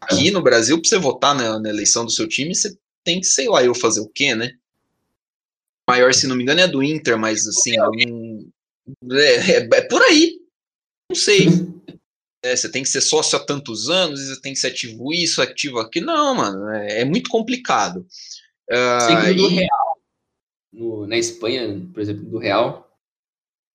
[0.00, 3.26] Aqui no Brasil, para você votar na, na, eleição do seu time, você tem que,
[3.26, 4.52] sei lá, eu fazer o quê, né?
[5.86, 10.02] O maior, se não me engano, é do Inter, mas assim, é, é, é por
[10.02, 10.40] aí.
[11.10, 11.46] Não sei.
[12.44, 15.40] É, você tem que ser sócio há tantos anos, você tem que ser ativo isso,
[15.40, 16.06] ativo aquilo.
[16.06, 18.06] Não, mano, é, é muito complicado.
[18.70, 19.34] Uh, e...
[19.34, 19.98] do Real,
[20.70, 22.94] no, na Espanha, por exemplo, do Real,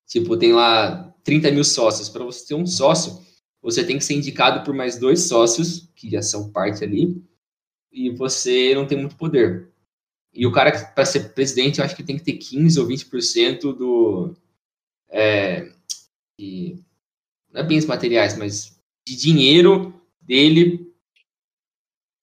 [0.08, 2.10] tipo, tem lá 30 mil sócios.
[2.10, 3.20] Para você ter um sócio,
[3.60, 7.24] você tem que ser indicado por mais dois sócios, que já são parte ali,
[7.92, 9.68] e você não tem muito poder.
[10.32, 13.62] E o cara, para ser presidente, eu acho que tem que ter 15 ou 20%
[13.76, 14.36] do.
[15.10, 15.72] É,
[16.38, 16.78] de,
[17.54, 20.88] não é bens materiais, mas de dinheiro dele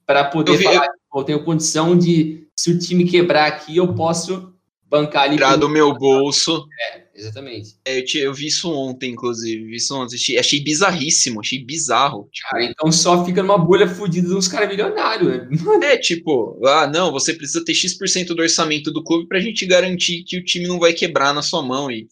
[0.07, 1.21] para poder vi, falar, eu...
[1.21, 4.55] eu tenho condição de, se o time quebrar aqui, eu posso
[4.89, 5.35] bancar ali.
[5.35, 6.67] Tirar do meu bolso.
[6.93, 7.75] É, exatamente.
[7.85, 9.65] É, eu, eu, vi isso ontem, inclusive.
[9.65, 10.15] Vi isso ontem.
[10.15, 12.29] Achei, achei bizarríssimo, achei bizarro.
[12.33, 12.49] Tipo...
[12.51, 15.29] Cara, então só fica numa bolha fodida dos caras milionários.
[15.29, 15.49] Né?
[15.87, 20.25] É, tipo, ah, não, você precisa ter X% do orçamento do clube pra gente garantir
[20.25, 21.91] que o time não vai quebrar na sua mão.
[21.91, 22.09] E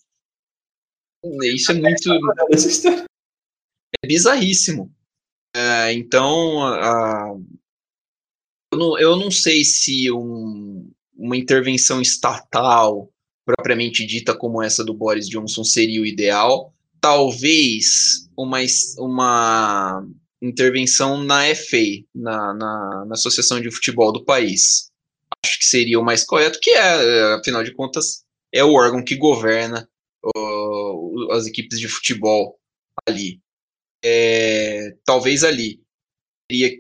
[1.42, 2.10] isso é muito.
[4.02, 4.92] É bizarríssimo.
[5.56, 6.74] É, então,
[8.72, 13.08] eu, não, eu não sei se um, uma intervenção estatal
[13.46, 16.74] propriamente dita como essa do Boris Johnson seria o ideal.
[17.00, 18.58] Talvez uma,
[18.98, 20.06] uma
[20.42, 24.90] intervenção na FA, na, na, na Associação de Futebol do país.
[25.44, 29.14] Acho que seria o mais correto, que é, afinal de contas, é o órgão que
[29.14, 29.88] governa
[30.36, 32.58] uh, as equipes de futebol
[33.06, 33.40] ali.
[34.04, 35.80] É, talvez ali
[36.48, 36.70] teria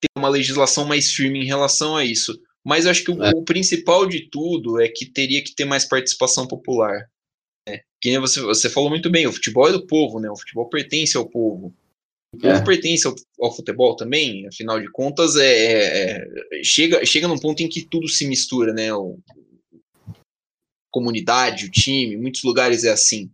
[0.00, 2.40] ter uma legislação mais firme em relação a isso.
[2.64, 3.30] Mas eu acho que o, é.
[3.34, 7.08] o principal de tudo é que teria que ter mais participação popular.
[7.68, 7.80] Né?
[8.00, 10.30] Que você, você falou muito bem, o futebol é do povo, né?
[10.30, 11.74] O futebol pertence ao povo.
[12.34, 12.64] O povo é.
[12.64, 17.60] pertence ao, ao, futebol também, afinal de contas, é, é, é, chega, chega num ponto
[17.60, 18.92] em que tudo se mistura, né?
[18.94, 19.18] O,
[20.90, 23.30] comunidade, o time, muitos lugares é assim.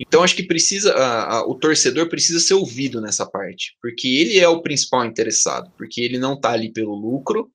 [0.00, 4.38] Então acho que precisa, a, a, o torcedor precisa ser ouvido nessa parte, porque ele
[4.38, 7.52] é o principal interessado, porque ele não está ali pelo lucro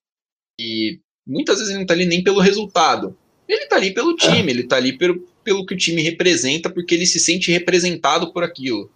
[0.60, 3.17] e muitas vezes ele não está ali nem pelo resultado.
[3.47, 6.93] Ele está ali pelo time, ele está ali pelo, pelo que o time representa, porque
[6.93, 8.91] ele se sente representado por aquilo.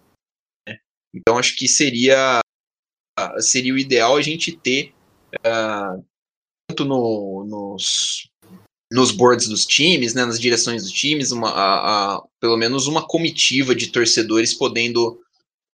[0.68, 0.78] Né?
[1.12, 2.40] Então acho que seria
[3.40, 4.94] seria o ideal a gente ter
[5.38, 6.02] uh,
[6.68, 8.29] tanto no, nos
[8.90, 13.06] nos boards dos times, né, nas direções dos times, uma, a, a, pelo menos uma
[13.06, 15.20] comitiva de torcedores podendo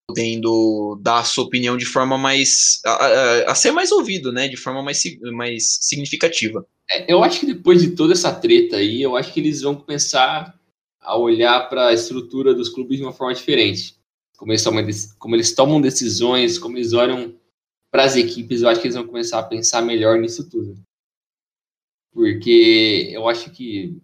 [0.09, 4.57] podendo dar a sua opinião de forma mais a, a, ser mais ouvido, né, de
[4.57, 5.03] forma mais,
[5.33, 6.65] mais significativa.
[6.89, 9.75] É, eu acho que depois de toda essa treta aí, eu acho que eles vão
[9.75, 10.55] começar
[11.01, 13.97] a olhar para a estrutura dos clubes de uma forma diferente.
[14.37, 14.87] Como eles tomam,
[15.19, 17.35] como eles tomam decisões, como eles olham
[17.91, 20.77] para as equipes, eu acho que eles vão começar a pensar melhor nisso tudo
[22.17, 24.01] porque eu acho que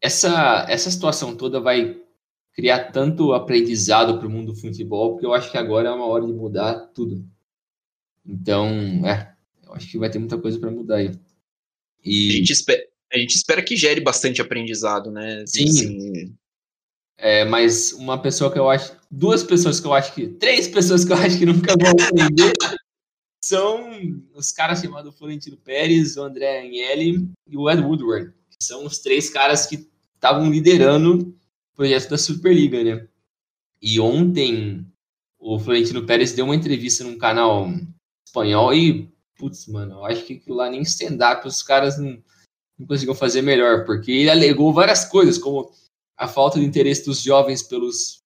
[0.00, 2.00] essa, essa situação toda vai
[2.52, 6.06] criar tanto aprendizado para o mundo do futebol, porque eu acho que agora é uma
[6.06, 7.28] hora de mudar tudo.
[8.24, 8.68] Então,
[9.04, 9.34] é,
[9.66, 11.10] eu acho que vai ter muita coisa para mudar aí.
[12.04, 12.28] E...
[12.28, 15.44] A, gente espera, a gente espera que gere bastante aprendizado, né?
[15.48, 15.66] Sim.
[15.66, 16.34] Sim.
[17.18, 21.04] É, mas uma pessoa que eu acho, duas pessoas que eu acho que, três pessoas
[21.04, 22.52] que eu acho que nunca vão aprender
[23.46, 28.86] são os caras chamados Florentino Pérez, o André Agnelli e o Ed Woodward, que são
[28.86, 31.28] os três caras que estavam liderando
[31.72, 33.06] o projeto da Superliga, né?
[33.82, 34.86] E ontem
[35.38, 37.68] o Florentino Pérez deu uma entrevista num canal
[38.26, 42.22] espanhol e, putz, mano, eu acho que lá nem stand-up os caras não,
[42.78, 45.70] não conseguiram fazer melhor, porque ele alegou várias coisas, como
[46.16, 48.22] a falta de interesse dos jovens pelos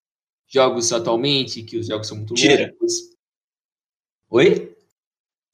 [0.46, 2.72] jogos atualmente, que os jogos são muito Tira.
[2.72, 3.16] longos.
[4.30, 4.77] Oi?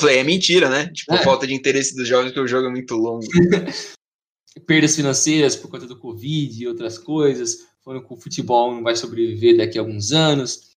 [0.08, 0.88] É mentira, né?
[0.92, 1.22] Tipo, é.
[1.22, 3.26] falta de interesse dos jovens, que o jogo é muito longo.
[4.66, 8.94] Perdas financeiras por conta do Covid e outras coisas, falando que o futebol não vai
[8.94, 10.70] sobreviver daqui a alguns anos,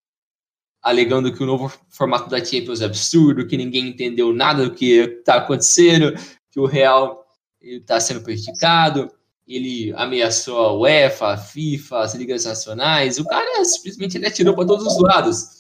[0.81, 4.93] alegando que o novo formato da Champions é absurdo, que ninguém entendeu nada do que
[4.93, 6.13] está acontecendo,
[6.51, 7.23] que o Real
[7.61, 9.11] está sendo prejudicado,
[9.47, 14.67] ele ameaçou a UEFA, a FIFA, as ligas nacionais, o cara simplesmente ele atirou para
[14.67, 15.57] todos os lados.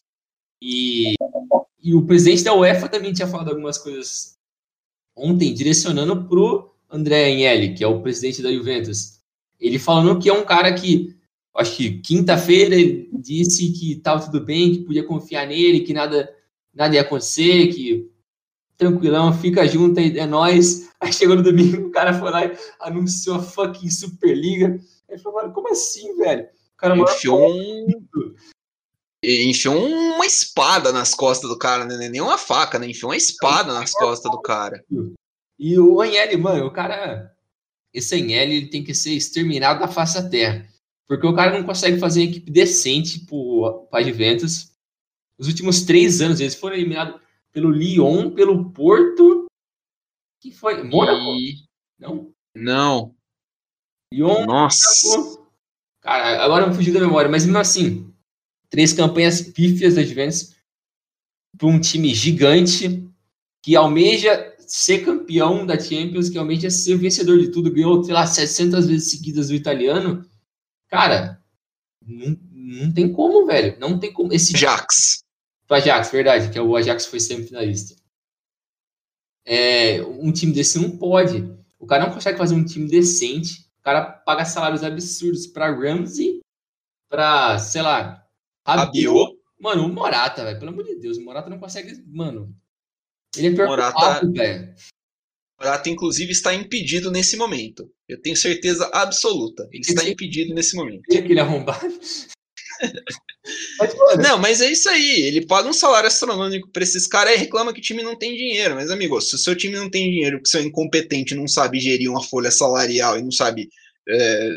[0.61, 1.13] E
[1.87, 4.37] e o presidente da UEFA também tinha falado algumas coisas
[5.15, 9.21] ontem, direcionando pro André Agnelli, que é o presidente da Juventus.
[9.57, 11.15] Ele falando que é um cara que,
[11.55, 16.29] acho que quinta-feira, ele disse que estava tudo bem, que podia confiar nele, que nada,
[16.75, 18.11] nada ia acontecer, que
[18.75, 20.89] tranquilão, fica junto, é nós.
[20.99, 24.77] Aí chegou no domingo, o cara foi lá e anunciou a fucking Superliga.
[25.09, 26.43] Aí falou, como assim, velho?
[26.43, 27.87] O cara enfiou um,
[29.23, 32.09] enfiou uma espada nas costas do cara, né?
[32.09, 32.87] Nem uma faca, né?
[32.89, 34.83] Enfiou uma espada nas costas do cara.
[35.57, 37.33] E o Anhele, mano, o cara.
[37.93, 40.67] Esse Anhele ele tem que ser exterminado da face da terra.
[41.07, 43.25] Porque o cara não consegue fazer equipe decente
[43.89, 44.71] para Juventus.
[45.37, 47.19] Os últimos três anos eles foram eliminados
[47.51, 49.47] pelo Lyon, pelo Porto.
[50.39, 50.83] Que foi?
[50.83, 51.35] Mônaco?
[51.35, 51.63] E...
[51.97, 52.31] Não?
[52.53, 53.15] Não.
[54.13, 54.45] Lyon.
[54.45, 55.39] Nossa.
[56.01, 58.13] Cara, agora eu fugi da memória, mas mesmo assim,
[58.69, 60.55] três campanhas pífias da Juventus
[61.57, 63.07] para um time gigante
[63.63, 68.27] que almeja ser campeão da Champions, que almeja ser vencedor de tudo, ganhou, sei lá,
[68.27, 70.25] 700 vezes seguidas do italiano.
[70.89, 71.41] Cara,
[72.05, 73.77] não, não tem como, velho.
[73.79, 74.33] Não tem como.
[74.33, 75.23] Esse Ajax.
[75.69, 77.95] O Ajax, verdade, que é o Ajax foi semifinalista.
[79.45, 81.49] É, um time desse não pode.
[81.79, 83.69] O cara não consegue fazer um time decente.
[83.79, 86.41] O cara paga salários absurdos para Ramsey,
[87.09, 88.26] para, sei lá,
[88.75, 89.37] Rabiot.
[89.59, 92.55] Mano, o Morata, velho, pelo amor de Deus, o Morata não consegue, mano.
[93.35, 94.73] Ele é pior Morata, que o velho.
[95.59, 97.91] Morata, inclusive, está impedido nesse momento.
[98.07, 99.67] Eu tenho certeza absoluta.
[99.71, 101.01] Ele está impedido nesse momento.
[101.11, 101.99] Aquele arrombado.
[103.79, 105.23] mas, não, mas é isso aí.
[105.23, 108.35] Ele paga um salário astronômico para esses caras e reclama que o time não tem
[108.35, 108.75] dinheiro.
[108.75, 111.79] Mas, amigo, se o seu time não tem dinheiro porque você é incompetente, não sabe
[111.79, 113.67] gerir uma folha salarial e não sabe
[114.07, 114.51] é,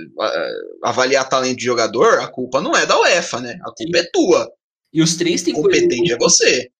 [0.83, 3.59] avaliar talento de jogador, a culpa não é da UEFA, né?
[3.63, 4.05] A culpa Sim.
[4.05, 4.53] é tua.
[4.93, 6.71] E os três têm Competente é você.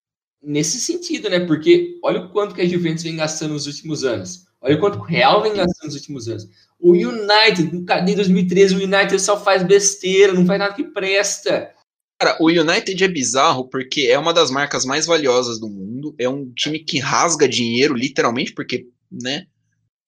[0.43, 1.39] Nesse sentido, né?
[1.41, 4.45] Porque olha o quanto que a Juventus vem gastando nos últimos anos.
[4.61, 6.47] Olha o quanto o Real vem gastando nos últimos anos.
[6.79, 11.71] O United, em 2013, o United só faz besteira, não faz nada que presta.
[12.19, 16.13] Cara, o United é bizarro porque é uma das marcas mais valiosas do mundo.
[16.19, 19.45] É um time que rasga dinheiro, literalmente, porque, né?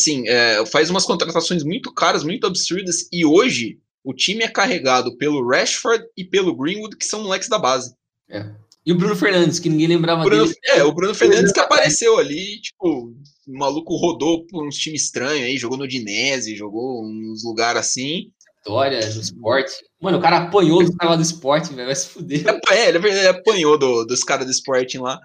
[0.03, 3.07] Assim, é, faz umas contratações muito caras, muito absurdas.
[3.11, 7.57] E hoje, o time é carregado pelo Rashford e pelo Greenwood, que são moleques da
[7.57, 7.95] base.
[8.29, 8.45] É.
[8.85, 10.57] E o Bruno Fernandes, que ninguém lembrava Bruno, dele.
[10.65, 13.13] É, o Bruno Fernandes que apareceu ali, tipo,
[13.47, 18.29] o maluco rodou por uns times estranhos aí, jogou no Dinese, jogou uns lugares assim.
[18.57, 19.73] Vitória, no esporte.
[20.01, 22.43] Mano, o cara apanhou dos caras do esporte, velho, vai se fuder.
[22.71, 25.17] É, ele, ele apanhou do, dos caras do esporte lá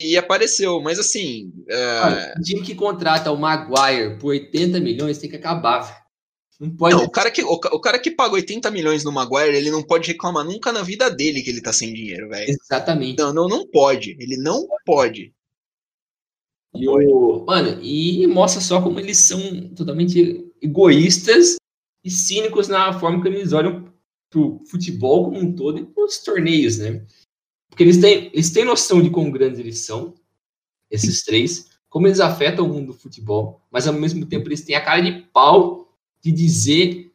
[0.00, 1.52] e apareceu, mas assim.
[1.68, 2.34] É...
[2.38, 6.02] o time que contrata o Maguire por 80 milhões tem que acabar.
[6.60, 6.94] Não pode.
[6.94, 9.82] Não, o cara, que, o, o, cara que paga 80 milhões no Maguire, ele não
[9.82, 12.48] pode reclamar nunca na vida dele que ele tá sem dinheiro, velho.
[12.48, 13.18] Exatamente.
[13.18, 14.16] Não, não, não pode.
[14.20, 15.34] Ele não pode.
[16.74, 17.44] E o...
[17.44, 21.56] Mano, e mostra só como eles são totalmente egoístas
[22.04, 23.92] e cínicos na forma que eles olham
[24.30, 27.04] pro futebol como um todo e pros torneios, né?
[27.72, 30.12] Porque eles têm, eles têm noção de quão grandes eles são,
[30.90, 34.76] esses três, como eles afetam o mundo do futebol, mas ao mesmo tempo eles têm
[34.76, 35.90] a cara de pau
[36.22, 37.10] de dizer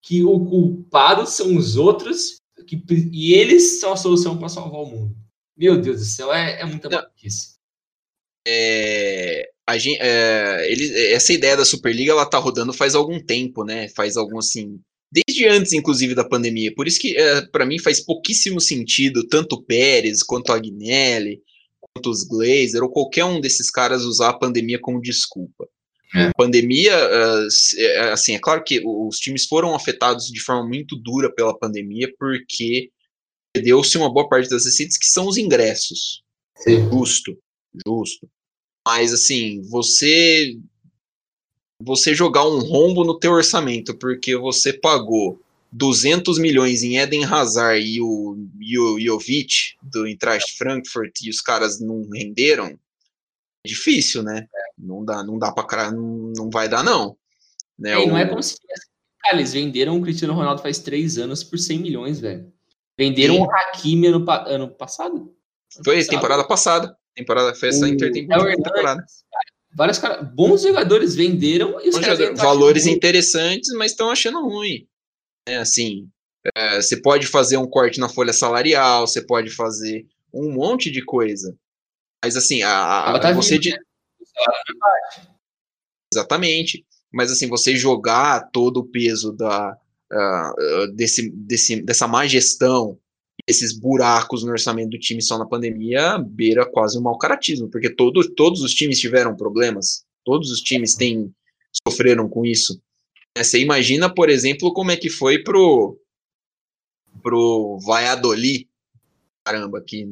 [0.00, 2.80] que o culpado são os outros que,
[3.12, 5.16] e eles são a solução para salvar o mundo.
[5.56, 7.56] Meu Deus do céu, é, é muita maluquice
[8.46, 13.64] é, a gente, é, ele, essa ideia da Superliga ela tá rodando faz algum tempo,
[13.64, 13.88] né?
[13.88, 14.80] Faz algum assim.
[15.24, 16.74] Desde antes, inclusive, da pandemia.
[16.74, 21.40] Por isso que, é, para mim, faz pouquíssimo sentido tanto o Pérez, quanto a Agnelli,
[21.80, 25.66] quanto os Glazer, ou qualquer um desses caras usar a pandemia como desculpa.
[26.14, 26.24] É.
[26.24, 26.94] A pandemia,
[28.12, 32.90] assim, é claro que os times foram afetados de forma muito dura pela pandemia, porque
[33.54, 36.22] perdeu-se uma boa parte das receitas, que são os ingressos.
[36.58, 36.88] Sim.
[36.90, 37.38] Justo,
[37.86, 38.28] justo.
[38.86, 40.56] Mas assim, você
[41.80, 45.40] você jogar um rombo no teu orçamento porque você pagou
[45.72, 51.40] 200 milhões em Eden Hazard e o, e o Jovic do Eintracht Frankfurt e os
[51.40, 54.46] caras não renderam, é difícil, né?
[54.78, 57.16] Não dá, não dá para não, não vai dar não.
[57.78, 57.92] Né?
[57.92, 58.06] É, o...
[58.06, 58.56] Não é como se
[59.22, 62.52] cara, eles venderam o Cristiano Ronaldo faz três anos por 100 milhões, velho.
[62.98, 63.40] Venderam Sim.
[63.42, 65.16] o Hakimi ano, ano passado?
[65.16, 66.10] Ano Foi passado.
[66.10, 66.96] temporada passada.
[67.14, 69.04] Temporada foi essa intertemporada.
[69.76, 74.88] Vários caras, bons jogadores venderam e os caras valores interessantes, mas estão achando ruim.
[75.46, 76.08] É assim,
[76.56, 81.04] é, você pode fazer um corte na folha salarial, você pode fazer um monte de
[81.04, 81.54] coisa.
[82.24, 83.70] Mas assim, a, a tá você vindo, de...
[83.72, 83.78] né?
[86.12, 86.86] Exatamente.
[87.12, 89.76] Mas assim, você jogar todo o peso da,
[90.10, 92.98] uh, desse, desse, dessa má gestão
[93.46, 97.90] esses buracos no orçamento do time só na pandemia beira quase um mau caratismo, porque
[97.90, 101.32] todo, todos os times tiveram problemas, todos os times têm,
[101.86, 102.80] sofreram com isso.
[103.36, 105.98] É, você imagina, por exemplo, como é que foi pro,
[107.22, 108.68] pro Valladolid,
[109.44, 110.08] caramba, que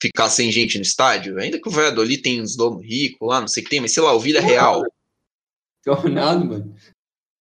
[0.00, 3.48] ficar sem gente no estádio, ainda que o Valladolid tem uns donos ricos lá, não
[3.48, 4.84] sei o que tem, mas sei lá, o Vida Real.
[5.84, 6.74] É o Ronaldo, mano.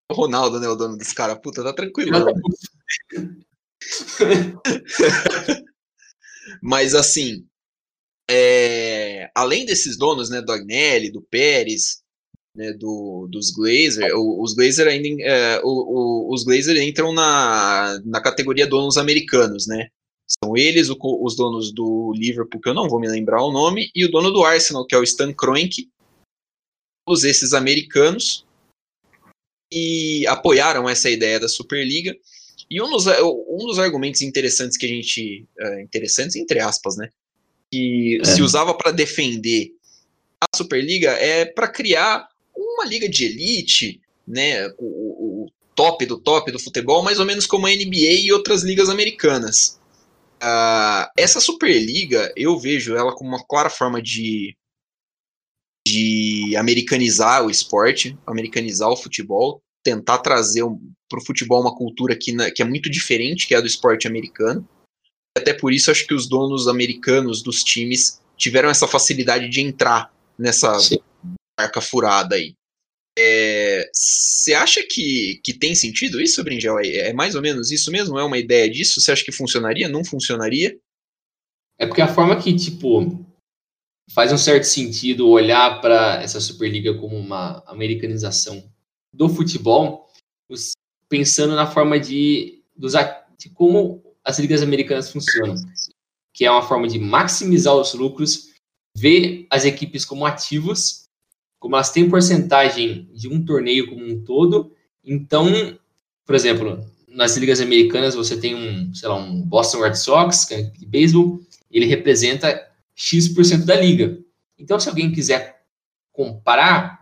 [0.10, 2.12] O Ronaldo, né, o dono dos caras, puta, tá tranquilo.
[6.62, 7.46] Mas assim,
[8.30, 12.02] é, além desses donos, né, do Agnelli, do Pérez,
[12.56, 18.98] né, do, dos Glazer, os Glazer ainda, é, os Glazer entram na, na categoria donos
[18.98, 19.90] americanos, né?
[20.28, 23.90] São eles o, os donos do Liverpool, que eu não vou me lembrar o nome,
[23.96, 25.90] e o dono do Arsenal, que é o Stan Kroenke.
[27.06, 28.46] Todos esses americanos
[29.72, 32.14] e apoiaram essa ideia da Superliga.
[32.70, 35.48] E um dos, um dos argumentos interessantes que a gente.
[35.60, 37.10] Uh, interessantes entre aspas, né?
[37.72, 38.26] Que é.
[38.26, 39.72] se usava para defender
[40.42, 44.68] a Superliga é para criar uma liga de elite, né?
[44.78, 48.64] O, o, top do top do futebol, mais ou menos como a NBA e outras
[48.64, 49.80] ligas americanas.
[50.42, 54.58] Uh, essa Superliga, eu vejo ela como uma clara forma de,
[55.88, 60.64] de americanizar o esporte, americanizar o futebol, tentar trazer
[61.08, 64.06] para o futebol uma cultura que, que é muito diferente, que é a do esporte
[64.06, 64.68] americano.
[65.38, 70.14] Até por isso, acho que os donos americanos dos times tiveram essa facilidade de entrar
[70.38, 70.98] nessa Sim.
[71.58, 72.54] marca furada aí.
[73.94, 76.80] Você é, acha que, que tem sentido isso, Bringel?
[76.80, 78.20] É, é mais ou menos isso mesmo?
[78.20, 79.00] É uma ideia disso?
[79.00, 79.88] Você acha que funcionaria?
[79.88, 80.78] Não funcionaria?
[81.80, 83.26] É porque a forma que, tipo,
[84.12, 88.70] faz um certo sentido olhar para essa Superliga como uma americanização
[89.14, 90.08] do futebol,
[91.10, 92.94] pensando na forma de, dos,
[93.38, 95.56] de como as ligas americanas funcionam,
[96.34, 98.50] que é uma forma de maximizar os lucros,
[98.96, 101.08] ver as equipes como ativos,
[101.60, 104.72] como elas têm porcentagem de um torneio como um todo.
[105.04, 105.78] Então,
[106.26, 110.54] por exemplo, nas ligas americanas você tem um, sei lá, um Boston Red Sox, que
[110.54, 111.42] é de beisebol,
[111.72, 114.20] ele representa X% da liga.
[114.58, 115.64] Então, se alguém quiser
[116.12, 116.97] comprar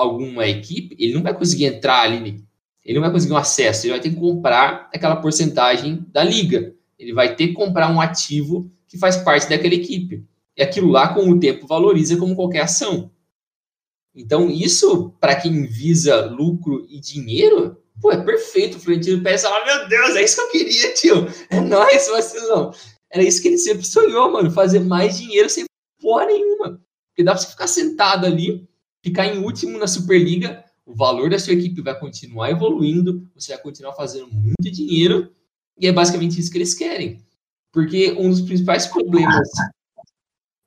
[0.00, 2.42] alguma equipe, ele não vai conseguir entrar ali,
[2.84, 6.74] ele não vai conseguir um acesso, ele vai ter que comprar aquela porcentagem da liga.
[6.98, 10.24] Ele vai ter que comprar um ativo que faz parte daquela equipe.
[10.56, 13.10] E aquilo lá, com o tempo, valoriza como qualquer ação.
[14.14, 18.76] Então, isso, para quem visa lucro e dinheiro, pô, é perfeito.
[18.76, 21.26] O Florentino pensa, ah, meu Deus, é isso que eu queria, tio.
[21.48, 22.72] É nóis, vacilão.
[23.10, 24.50] Era isso que ele sempre sonhou, mano.
[24.50, 25.64] Fazer mais dinheiro sem
[26.00, 26.80] porra nenhuma.
[27.08, 28.68] Porque dá pra você ficar sentado ali,
[29.02, 33.62] ficar em último na Superliga, o valor da sua equipe vai continuar evoluindo, você vai
[33.62, 35.32] continuar fazendo muito dinheiro,
[35.78, 37.24] e é basicamente isso que eles querem.
[37.72, 39.48] Porque um dos principais problemas,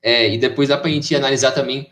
[0.02, 1.90] é, e depois dá pra gente analisar também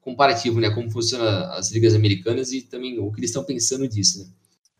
[0.00, 4.20] comparativo, né, como funcionam as ligas americanas e também o que eles estão pensando disso,
[4.20, 4.26] né?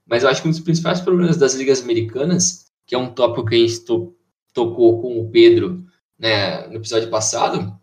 [0.07, 3.47] Mas eu acho que um dos principais problemas das ligas americanas, que é um tópico
[3.47, 4.17] que a gente to
[4.53, 5.87] tocou com o Pedro
[6.19, 7.79] né, no episódio passado,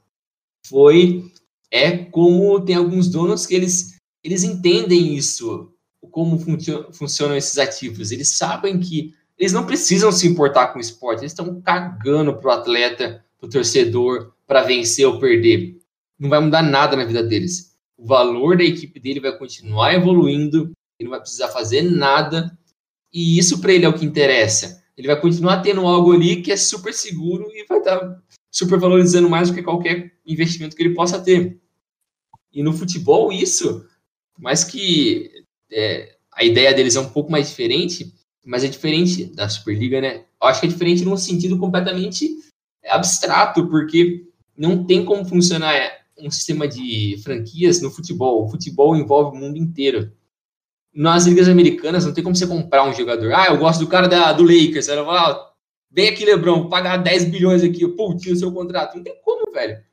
[0.65, 1.31] foi
[1.71, 5.71] é como tem alguns donos que eles, eles entendem isso,
[6.11, 8.11] como funcio funcionam esses ativos.
[8.11, 12.47] Eles sabem que eles não precisam se importar com o esporte, eles estão cagando para
[12.47, 15.77] o atleta, para o torcedor, para vencer ou perder.
[16.17, 17.75] Não vai mudar nada na vida deles.
[17.97, 22.57] O valor da equipe dele vai continuar evoluindo, ele não vai precisar fazer nada,
[23.13, 26.51] e isso para ele é o que interessa ele vai continuar tendo algo ali que
[26.51, 28.19] é super seguro e vai estar tá
[28.57, 31.59] super valorizando mais do que qualquer investimento que ele possa ter.
[32.51, 33.85] E no futebol, isso,
[34.37, 35.29] mais que
[35.71, 40.25] é, a ideia deles é um pouco mais diferente, mas é diferente da Superliga, né?
[40.41, 42.29] Eu acho que é diferente num sentido completamente
[42.87, 44.25] abstrato, porque
[44.57, 45.73] não tem como funcionar
[46.17, 48.43] um sistema de franquias no futebol.
[48.43, 50.11] O futebol envolve o mundo inteiro
[50.97, 53.31] nas ligas americanas não tem como você comprar um jogador.
[53.31, 54.87] Ah, eu gosto do cara da, do Lakers.
[54.87, 55.51] Ela fala, ah,
[55.89, 58.95] vem aqui, Lebron, pagar 10 bilhões aqui, pô, tira o seu contrato.
[58.95, 59.83] Não tem como, velho.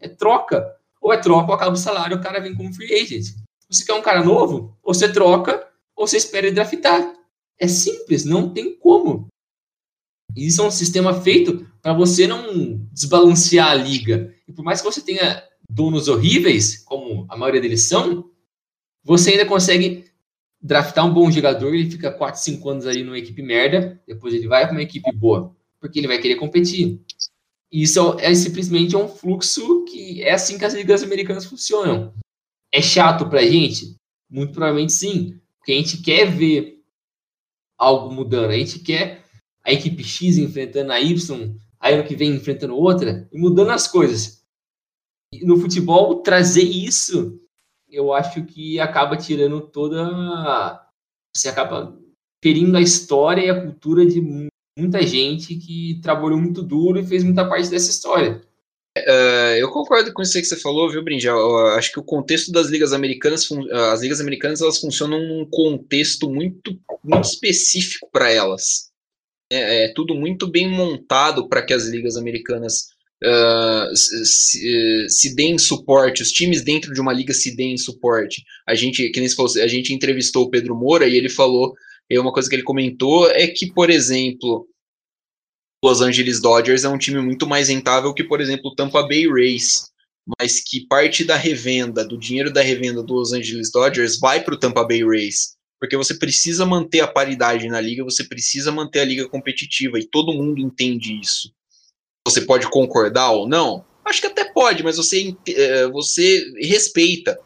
[0.00, 0.76] É troca.
[1.00, 3.34] Ou é troca ou acaba o salário, o cara vem como free agent.
[3.68, 4.76] Você quer um cara novo?
[4.82, 7.14] Ou você troca, ou você espera ele draftar.
[7.58, 9.26] É simples, não tem como.
[10.36, 14.34] Isso é um sistema feito para você não desbalancear a liga.
[14.48, 18.30] E por mais que você tenha donos horríveis, como a maioria deles são,
[19.02, 20.06] você ainda consegue
[20.64, 24.48] draftar um bom jogador, ele fica 4, 5 anos aí numa equipe merda, depois ele
[24.48, 27.02] vai para uma equipe boa, porque ele vai querer competir.
[27.70, 32.14] E isso é, é simplesmente um fluxo que é assim que as ligas americanas funcionam.
[32.72, 33.94] É chato pra gente?
[34.30, 36.82] Muito provavelmente sim, porque a gente quer ver
[37.76, 39.22] algo mudando, a gente quer
[39.62, 43.86] a equipe X enfrentando a Y, aí ano que vem enfrentando outra, e mudando as
[43.86, 44.42] coisas.
[45.30, 47.38] E no futebol, trazer isso
[47.94, 50.80] eu acho que acaba tirando toda.
[51.34, 51.96] Você acaba
[52.42, 54.20] ferindo a história e a cultura de
[54.78, 58.42] muita gente que trabalhou muito duro e fez muita parte dessa história.
[58.96, 61.36] Uh, eu concordo com isso que você falou, viu, Brinjal?
[61.36, 63.48] Eu acho que o contexto das ligas americanas,
[63.90, 68.92] as ligas americanas, elas funcionam num contexto muito, muito específico para elas.
[69.52, 72.93] É, é, tudo muito bem montado para que as ligas americanas
[73.94, 78.42] se, se deem suporte, os times dentro de uma liga se deem suporte.
[78.66, 81.74] A gente, que nem falou, a gente entrevistou o Pedro Moura e ele falou,
[82.08, 84.68] e uma coisa que ele comentou é que, por exemplo,
[85.82, 89.26] Los Angeles Dodgers é um time muito mais rentável que, por exemplo, o Tampa Bay
[89.28, 89.90] Rays,
[90.38, 94.54] mas que parte da revenda, do dinheiro da revenda do Los Angeles Dodgers vai para
[94.54, 99.00] o Tampa Bay Rays, porque você precisa manter a paridade na liga, você precisa manter
[99.00, 101.52] a liga competitiva e todo mundo entende isso
[102.26, 103.84] você pode concordar ou não?
[104.04, 107.38] Acho que até pode, mas você, eh, você respeita.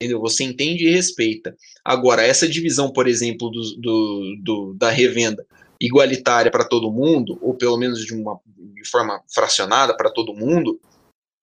[0.00, 0.20] Entendeu?
[0.20, 1.54] Você entende e respeita.
[1.84, 5.46] Agora, essa divisão, por exemplo, do, do, do da revenda
[5.80, 10.80] igualitária para todo mundo, ou pelo menos de uma de forma fracionada para todo mundo,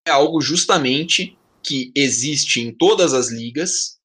[0.08, 4.00] é algo justamente que existe em todas as ligas,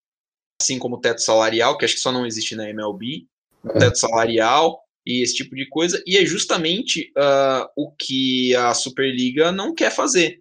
[0.61, 3.27] assim como o teto salarial, que acho que só não existe na MLB,
[3.63, 3.79] o é.
[3.79, 9.51] teto salarial e esse tipo de coisa, e é justamente uh, o que a Superliga
[9.51, 10.41] não quer fazer.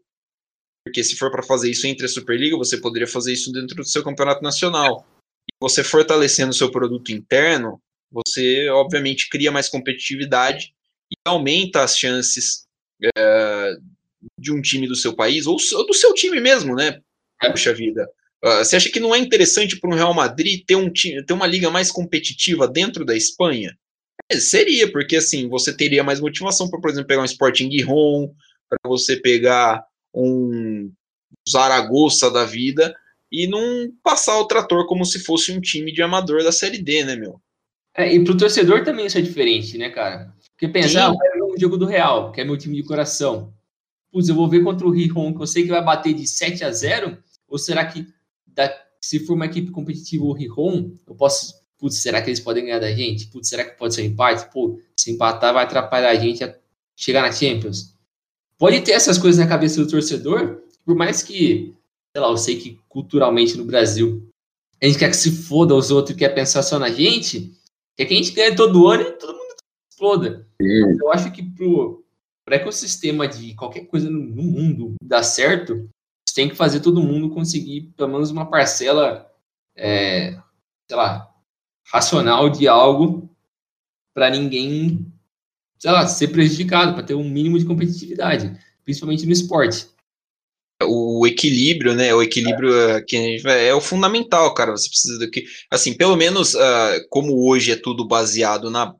[0.85, 3.85] Porque se for para fazer isso entre a Superliga, você poderia fazer isso dentro do
[3.85, 5.05] seu campeonato nacional.
[5.49, 7.81] E você fortalecendo o seu produto interno,
[8.11, 10.73] você obviamente cria mais competitividade
[11.11, 12.65] e aumenta as chances
[13.15, 13.75] é,
[14.37, 16.99] de um time do seu país, ou do seu time mesmo, né?
[17.51, 18.07] Puxa vida.
[18.43, 21.33] Uh, você acha que não é interessante para um Real Madrid ter, um time, ter
[21.33, 23.77] uma liga mais competitiva dentro da Espanha?
[24.31, 28.33] É, seria, porque assim, você teria mais motivação para, por exemplo, pegar um Sporting Giron,
[28.69, 30.91] para você pegar um
[31.49, 32.95] Zaragoza da vida
[33.31, 37.03] e não passar o trator como se fosse um time de amador da Série D,
[37.03, 37.41] né, meu?
[37.95, 40.33] É, e pro torcedor também isso é diferente, né, cara?
[40.51, 43.53] Porque pensar, ah, é o jogo do Real, que é meu time de coração.
[44.11, 46.63] Putz, eu vou ver contra o Rijon, que eu sei que vai bater de 7
[46.63, 47.17] a 0,
[47.47, 48.07] ou será que
[48.45, 48.71] da,
[49.01, 52.79] se for uma equipe competitiva o Rijon, eu posso, putz, será que eles podem ganhar
[52.79, 53.25] da gente?
[53.27, 54.51] Putz, será que pode ser um empate?
[54.53, 56.55] Pô, se empatar vai atrapalhar a gente a
[56.95, 57.95] chegar na Champions.
[58.57, 61.73] Pode ter essas coisas na cabeça do torcedor, por mais que,
[62.15, 64.31] sei lá, eu sei que culturalmente no Brasil
[64.81, 67.53] a gente quer que se foda os outros e quer pensar só na gente,
[67.95, 69.55] quer que a gente ganhe todo ano e todo mundo
[69.91, 70.47] exploda.
[70.59, 72.03] Eu acho que pro,
[72.43, 75.87] pro ecossistema de qualquer coisa no, no mundo dar certo,
[76.33, 79.29] tem que fazer todo mundo conseguir pelo menos uma parcela,
[79.75, 80.31] é,
[80.87, 81.30] sei lá,
[81.91, 83.29] racional de algo
[84.13, 85.05] para ninguém,
[85.77, 89.87] sei lá, ser prejudicado, para ter um mínimo de competitividade, principalmente no esporte
[90.85, 92.13] o equilíbrio, né?
[92.13, 93.01] O equilíbrio é.
[93.01, 94.71] que é o fundamental, cara.
[94.71, 98.93] Você precisa do que, assim, pelo menos uh, como hoje é tudo baseado na,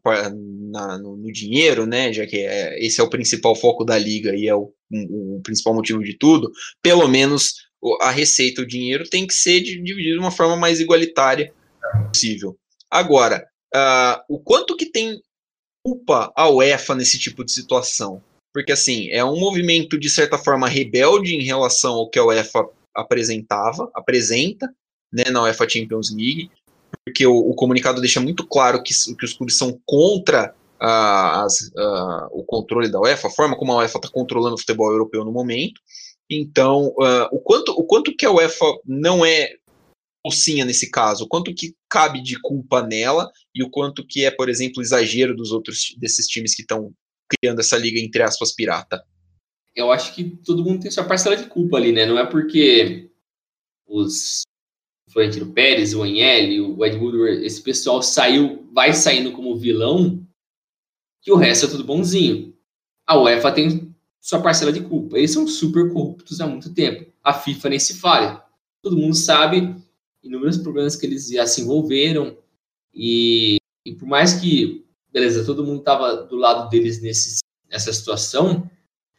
[0.72, 2.12] na no, no, dinheiro, né?
[2.12, 5.42] Já que é, esse é o principal foco da liga e é o, o, o,
[5.42, 6.52] principal motivo de tudo.
[6.82, 7.56] Pelo menos
[8.02, 11.54] a receita, o dinheiro tem que ser dividido de uma forma mais igualitária
[12.12, 12.58] possível.
[12.92, 15.22] Agora, uh, o quanto que tem
[15.84, 18.22] culpa a UEFA nesse tipo de situação?
[18.54, 22.68] porque assim, é um movimento de certa forma rebelde em relação ao que a UEFA
[22.94, 24.74] apresentava, apresenta,
[25.12, 26.52] né, na UEFA Champions League,
[27.06, 31.62] porque o, o comunicado deixa muito claro que, que os clubes são contra uh, as,
[31.70, 35.24] uh, o controle da UEFA, a forma como a UEFA está controlando o futebol europeu
[35.24, 35.80] no momento.
[36.30, 36.94] Então,
[37.30, 39.50] o, quanto, o quanto que a UEFA não é
[40.26, 44.32] mocinha nesse caso, o quanto que cabe de culpa nela e o quanto que é,
[44.32, 46.94] por exemplo, exagero dos outros desses times que estão
[47.28, 49.04] criando essa liga, entre aspas, pirata?
[49.76, 52.06] Eu acho que todo mundo tem sua parcela de culpa ali, né?
[52.06, 53.10] Não é porque
[53.86, 54.44] os
[55.12, 60.26] Florentino Pérez, o Agnelli, o Ed Woodward, esse pessoal saiu, vai saindo como vilão,
[61.22, 62.56] que o resto é tudo bonzinho.
[63.06, 65.18] A UEFA tem sua parcela de culpa.
[65.18, 67.12] Eles são super corruptos há muito tempo.
[67.22, 68.42] A FIFA nem se falha.
[68.82, 69.76] Todo mundo sabe
[70.24, 72.38] inúmeros problemas que eles já se envolveram.
[72.93, 78.69] E, e por mais que beleza, todo mundo estava do lado deles nesse, nessa situação,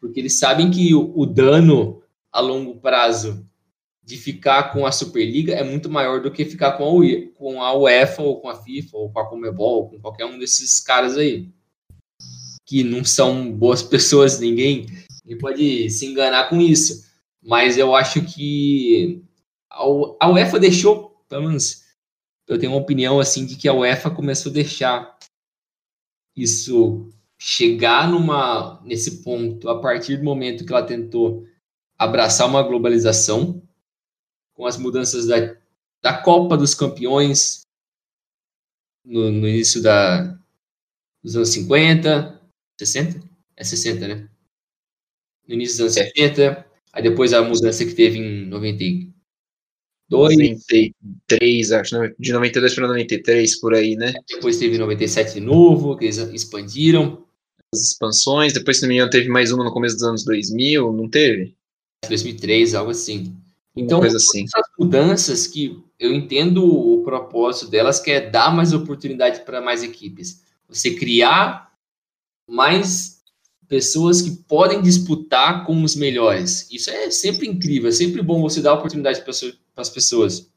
[0.01, 3.47] porque eles sabem que o, o, dano a longo prazo
[4.03, 7.63] de ficar com a Superliga é muito maior do que ficar com a, UE, com
[7.63, 10.81] a UEFA ou com a FIFA ou com a Comebol, ou com qualquer um desses
[10.81, 11.49] caras aí.
[12.67, 14.87] Que não são boas pessoas, ninguém,
[15.25, 17.07] ninguém pode se enganar com isso.
[17.41, 19.22] Mas eu acho que
[20.21, 21.83] a, UEFA deixou, pelo menos
[22.47, 25.19] eu tenho uma opinião assim de que a UEFA começou a deixar
[26.37, 31.47] isso chegar numa nesse ponto a partir do momento que ela tentou
[31.99, 33.63] abraçar uma globalização
[34.55, 35.57] com as mudanças da,
[36.03, 37.63] da Copa dos Campeões
[39.05, 40.39] no, no início da,
[41.23, 42.41] dos anos 50,
[42.79, 43.29] 60?
[43.57, 44.29] É 60, né?
[45.47, 49.12] No início dos anos 70, aí depois a mudança que teve em 90,
[50.13, 54.13] 93, acho, de 92 para 93, por aí, né?
[54.29, 57.25] Depois teve 97 de novo, que eles expandiram.
[57.75, 60.93] As expansões, depois, se não me engano, teve mais uma no começo dos anos 2000,
[60.93, 61.55] não teve?
[62.09, 63.35] 2003, algo assim.
[63.75, 64.45] Então, coisa assim.
[64.45, 69.83] essas mudanças que eu entendo o propósito delas, que é dar mais oportunidade para mais
[69.83, 70.43] equipes.
[70.69, 71.73] Você criar
[72.47, 73.23] mais
[73.67, 76.69] pessoas que podem disputar com os melhores.
[76.71, 79.33] Isso é sempre incrível, é sempre bom você dar oportunidade para
[79.77, 80.51] as pessoas.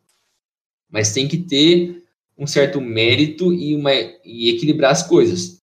[0.90, 2.04] Mas tem que ter
[2.38, 5.62] um certo mérito e, uma, e equilibrar as coisas.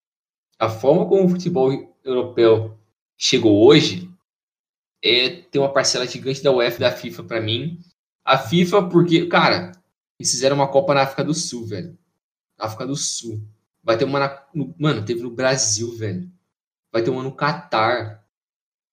[0.59, 2.79] A forma como o futebol europeu
[3.17, 4.11] chegou hoje
[5.05, 7.79] é ter uma parcela gigante da UEFA da FIFA para mim.
[8.25, 9.73] A FIFA, porque, cara,
[10.19, 11.99] eles fizeram uma Copa na África do Sul, velho.
[12.59, 13.43] África do Sul.
[13.83, 16.31] Vai ter uma na, no, mano, teve no Brasil, velho
[16.93, 18.22] vai ter uma no Catar.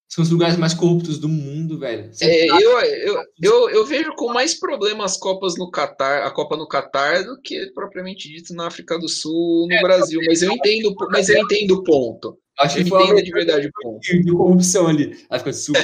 [0.09, 2.09] São os lugares mais corruptos do mundo, velho.
[2.19, 6.57] É, eu, eu, eu, eu, vejo com mais problemas as Copas no Catar, a Copa
[6.57, 10.19] no Catar do que propriamente dito na África do Sul, no é, Brasil.
[10.25, 12.39] Mas eu entendo, mas eu entendo o ponto.
[12.57, 13.99] Acho que entendo de verdade o ponto.
[13.99, 15.15] De corrupção ali.
[15.29, 15.75] África do Sul,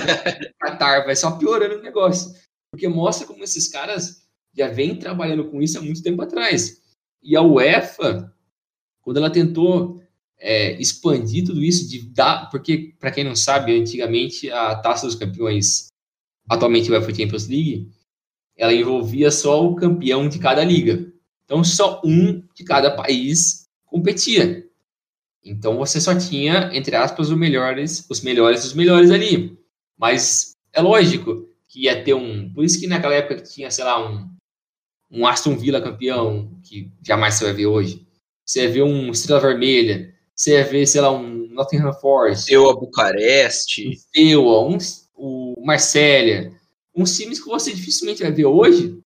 [0.60, 2.34] Catar, vai só piorando o negócio.
[2.72, 4.24] Porque mostra como esses caras
[4.58, 6.82] já vêm trabalhando com isso há muito tempo atrás.
[7.22, 8.34] E a UEFA,
[9.02, 10.02] quando ela tentou
[10.40, 15.16] é, expandir tudo isso, de dar, porque, para quem não sabe, antigamente a Taça dos
[15.16, 15.88] Campeões,
[16.50, 17.90] atualmente o UEFA Champions League,
[18.56, 21.12] ela envolvia só o campeão de cada liga.
[21.44, 24.66] Então, só um de cada país competia.
[25.44, 29.58] Então, você só tinha, entre aspas, os melhores, os melhores dos melhores ali.
[29.98, 32.52] Mas é lógico que ia ter um.
[32.52, 34.30] Por isso que naquela época tinha, sei lá, um,
[35.12, 38.08] um Aston Villa campeão, que jamais você vai ver hoje.
[38.44, 42.52] Você ia ver um Estrela Vermelha, você ia ver, sei lá, um Nottingham Forest.
[42.52, 43.98] Eu a Bucareste.
[44.14, 44.78] Eu, um,
[45.16, 46.52] o Marsella.
[46.94, 49.00] Uns times que você dificilmente vai ver hoje,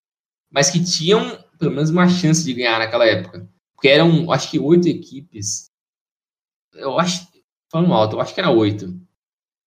[0.52, 3.48] mas que tinham pelo menos uma chance de ganhar naquela época.
[3.76, 5.70] Porque eram, acho que, oito equipes.
[6.74, 7.28] Eu acho,
[7.72, 9.00] falando alto, eu acho que era oito.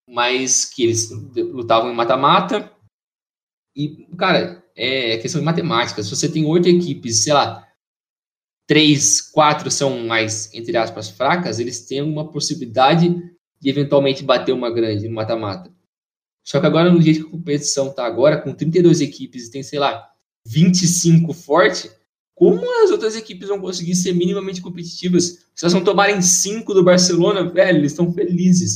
[0.09, 2.73] Mas que eles lutavam em mata-mata.
[3.77, 6.03] E, cara, é questão de matemática.
[6.03, 7.67] Se você tem oito equipes, sei lá,
[8.67, 13.09] três, quatro são mais, entre aspas, fracas, eles têm uma possibilidade
[13.61, 15.73] de eventualmente bater uma grande no mata-mata.
[16.45, 19.63] Só que agora, no jeito que a competição está agora, com 32 equipes e tem,
[19.63, 20.09] sei lá,
[20.47, 21.91] 25 forte,
[22.35, 25.47] como as outras equipes vão conseguir ser minimamente competitivas?
[25.55, 28.75] Se elas não tomarem 5 do Barcelona, velho, eles estão felizes.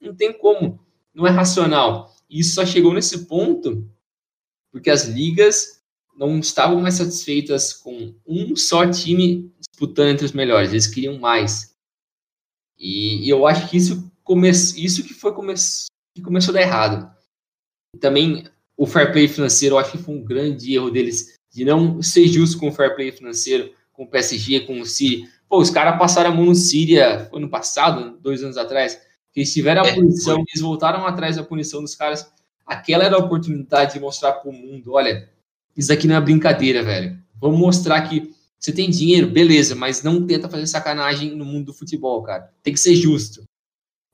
[0.00, 0.80] Não tem como.
[1.14, 2.12] Não é racional.
[2.28, 3.88] E isso só chegou nesse ponto
[4.72, 5.77] porque as ligas
[6.18, 11.76] não estavam mais satisfeitas com um só time disputando entre os melhores, eles queriam mais.
[12.76, 15.54] E, e eu acho que isso, come, isso que foi come,
[16.14, 17.16] que começou a dar errado.
[18.00, 18.44] Também
[18.76, 22.26] o fair play financeiro, eu acho que foi um grande erro deles de não ser
[22.26, 25.28] justo com o fair play financeiro, com o PSG, com o City.
[25.48, 29.00] Pô, os caras passaram a mão no Síria ano passado, dois anos atrás,
[29.32, 32.30] que eles tiveram a é, punição, eles voltaram atrás da punição dos caras.
[32.66, 35.30] Aquela era a oportunidade de mostrar para o mundo, olha,
[35.76, 37.18] isso aqui não é brincadeira, velho.
[37.40, 41.74] Vamos mostrar que você tem dinheiro, beleza, mas não tenta fazer sacanagem no mundo do
[41.74, 42.52] futebol, cara.
[42.62, 43.44] Tem que ser justo.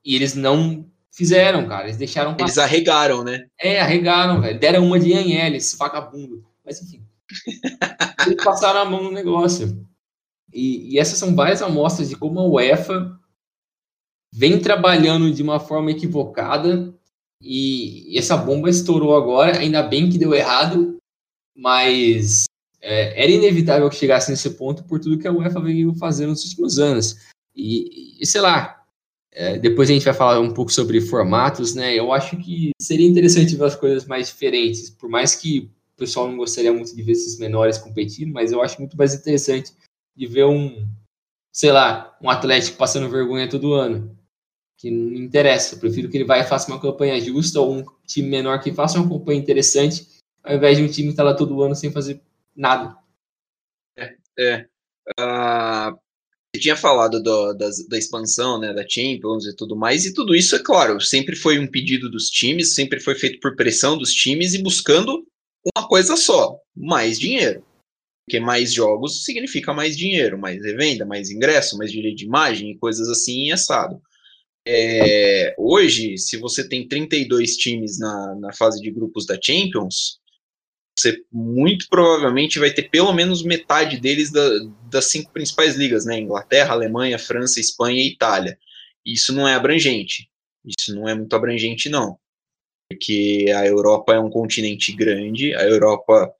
[0.04, 1.84] E eles não fizeram, cara.
[1.84, 2.44] Eles deixaram passar.
[2.44, 3.46] Eles arregaram, né?
[3.58, 4.60] É, arregaram, velho.
[4.60, 6.44] Deram uma de Anhel, esse vagabundo.
[6.64, 7.02] Mas enfim.
[8.26, 9.86] eles passaram a mão no negócio.
[10.52, 13.18] E, e essas são várias amostras de como a UEFA
[14.30, 16.92] vem trabalhando de uma forma equivocada
[17.40, 20.98] e essa bomba estourou agora, ainda bem que deu errado,
[21.54, 22.44] mas
[22.80, 26.44] é, era inevitável que chegasse nesse ponto por tudo que a UEFA veio fazendo nos
[26.44, 27.16] últimos anos.
[27.54, 28.84] E, e sei lá,
[29.32, 31.94] é, depois a gente vai falar um pouco sobre formatos, né?
[31.94, 36.28] Eu acho que seria interessante ver as coisas mais diferentes, por mais que o pessoal
[36.28, 39.72] não gostaria muito de ver esses menores competindo, mas eu acho muito mais interessante
[40.16, 40.86] de ver um,
[41.52, 44.16] sei lá, um Atlético passando vergonha todo ano.
[44.76, 47.84] Que não interessa, eu prefiro que ele vá e faça uma campanha justa ou um
[48.06, 50.13] time menor que faça uma campanha interessante
[50.44, 52.20] ao invés de um time está lá todo ano sem fazer
[52.54, 52.96] nada.
[53.96, 54.16] É.
[54.38, 54.68] é.
[55.18, 55.98] Uh,
[56.54, 60.36] você tinha falado do, da, da expansão, né, da Champions e tudo mais, e tudo
[60.36, 64.12] isso, é claro, sempre foi um pedido dos times, sempre foi feito por pressão dos
[64.12, 65.26] times e buscando
[65.76, 67.64] uma coisa só: mais dinheiro.
[68.24, 72.78] Porque mais jogos significa mais dinheiro, mais revenda, mais ingresso, mais direito de imagem e
[72.78, 74.00] coisas assim, assado.
[74.66, 80.20] É, hoje, se você tem 32 times na, na fase de grupos da Champions,
[81.04, 84.42] você muito provavelmente vai ter pelo menos metade deles da,
[84.90, 86.18] das cinco principais ligas, né?
[86.18, 88.58] Inglaterra, Alemanha, França, Espanha e Itália.
[89.04, 90.30] Isso não é abrangente.
[90.64, 92.18] Isso não é muito abrangente, não.
[92.88, 96.32] Porque a Europa é um continente grande, a Europa.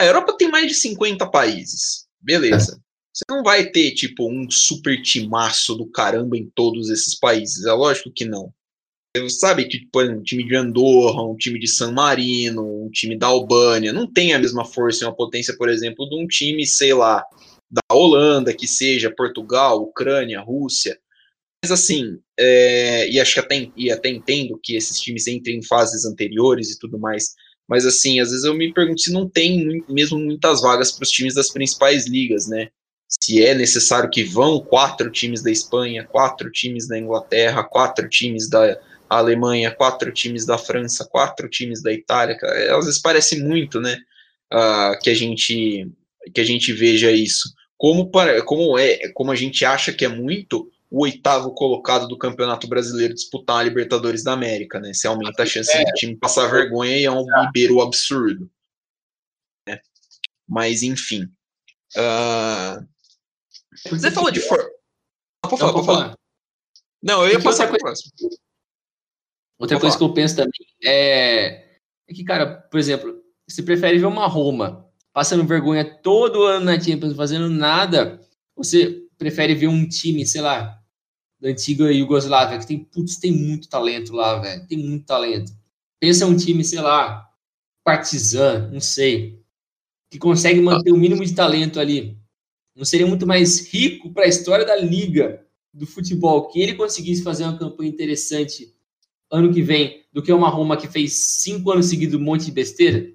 [0.00, 2.06] A Europa tem mais de 50 países.
[2.20, 2.80] Beleza.
[3.12, 7.66] Você não vai ter, tipo, um super timaço do caramba em todos esses países.
[7.66, 8.52] É lógico que não
[9.28, 13.26] sabe que exemplo, um time de Andorra, um time de San Marino, um time da
[13.26, 16.94] Albânia, não tem a mesma força e uma potência, por exemplo, de um time, sei
[16.94, 17.22] lá,
[17.70, 20.98] da Holanda, que seja Portugal, Ucrânia, Rússia.
[21.62, 25.62] Mas assim, é, e acho que até, e até entendo que esses times entrem em
[25.62, 27.34] fases anteriores e tudo mais,
[27.68, 31.10] mas assim, às vezes eu me pergunto se não tem mesmo muitas vagas para os
[31.10, 32.68] times das principais ligas, né?
[33.08, 38.48] Se é necessário que vão quatro times da Espanha, quatro times da Inglaterra, quatro times
[38.48, 38.78] da,
[39.12, 42.38] a Alemanha, quatro times da França, quatro times da Itália.
[42.76, 43.98] Às vezes parece muito, né?
[44.50, 45.90] Uh, que a gente
[46.34, 47.52] que a gente veja isso.
[47.76, 52.16] Como, para, como é, como a gente acha que é muito, o oitavo colocado do
[52.16, 54.94] Campeonato Brasileiro disputar a Libertadores da América, né?
[54.94, 55.84] Você aumenta a chance é.
[55.84, 58.48] do time passar vergonha e é um ribeiro absurdo.
[59.68, 59.80] Né?
[60.48, 61.24] Mas, enfim.
[61.96, 62.86] Uh...
[63.90, 64.60] Você falou de for...
[65.44, 66.14] Ah, pode falar, pode falar.
[67.02, 68.12] Não, eu ia passar para o próximo.
[69.62, 71.78] Outra coisa que eu penso também é...
[72.08, 76.80] é que, cara, por exemplo, você prefere ver uma Roma passando vergonha todo ano na
[76.80, 78.20] Champions, fazendo nada,
[78.56, 80.82] você prefere ver um time, sei lá,
[81.40, 84.66] da antiga Iugoslávia, que tem, putz, tem muito talento lá, velho.
[84.66, 85.52] Tem muito talento.
[86.00, 87.28] Pensa um time, sei lá,
[87.84, 89.40] Partizan, não sei,
[90.10, 92.18] que consegue manter o mínimo de talento ali.
[92.74, 97.22] Não seria muito mais rico para a história da liga do futebol que ele conseguisse
[97.22, 98.74] fazer uma campanha interessante
[99.32, 102.52] ano que vem do que uma Roma que fez cinco anos seguidos um monte de
[102.52, 103.10] besteira?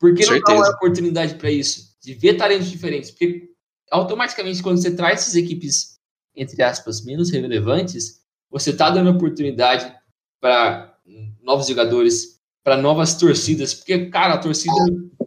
[0.00, 1.96] Por que não dá uma oportunidade para isso?
[2.02, 3.10] De ver talentos diferentes?
[3.10, 3.50] Porque
[3.90, 5.94] automaticamente, quando você traz essas equipes
[6.36, 9.92] entre aspas, menos relevantes, você está dando oportunidade
[10.40, 10.98] para
[11.42, 14.74] novos jogadores, para novas torcidas, porque, cara, a torcida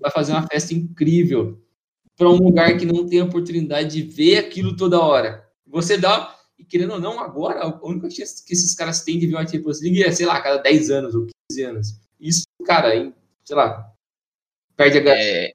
[0.01, 1.61] vai fazer uma festa incrível
[2.15, 5.47] para um lugar que não tem a oportunidade de ver aquilo toda hora.
[5.67, 9.27] Você dá, e querendo ou não, agora, a única chance que esses caras têm de
[9.27, 11.87] ver uma Champions League é, sei lá, cada 10 anos ou 15 anos.
[12.19, 13.13] Isso, cara, hein,
[13.45, 13.93] sei lá,
[14.75, 15.53] perde a é...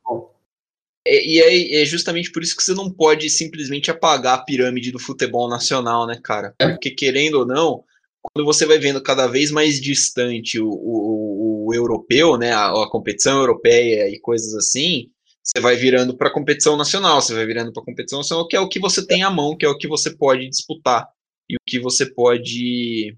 [1.05, 4.93] É, e é, é, justamente por isso que você não pode simplesmente apagar a pirâmide
[4.93, 6.55] do futebol nacional, né, cara?
[6.61, 6.69] É.
[6.69, 7.83] Porque querendo ou não,
[8.23, 12.89] quando você vai vendo cada vez mais distante o, o, o europeu, né, a, a,
[12.89, 15.11] competição europeia e coisas assim,
[15.43, 18.57] você vai virando para a competição nacional, você vai virando para a competição nacional, que
[18.57, 21.09] é o que você tem à mão, que é o que você pode disputar
[21.49, 23.17] e o que você pode,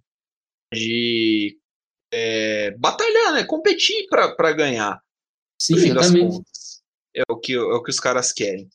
[0.70, 1.58] pode
[2.12, 5.00] é, batalhar, né, competir para ganhar.
[5.60, 6.42] Sim, exatamente
[7.14, 8.68] é o que, é o que os caras querem.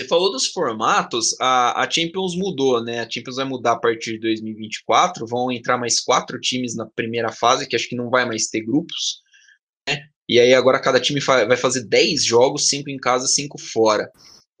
[0.00, 3.00] Você falou dos formatos, a, a Champions mudou, né?
[3.00, 7.32] A Champions vai mudar a partir de 2024, vão entrar mais quatro times na primeira
[7.32, 9.22] fase, que acho que não vai mais ter grupos?
[10.28, 14.10] E aí agora cada time vai fazer 10 jogos, cinco em casa, cinco fora.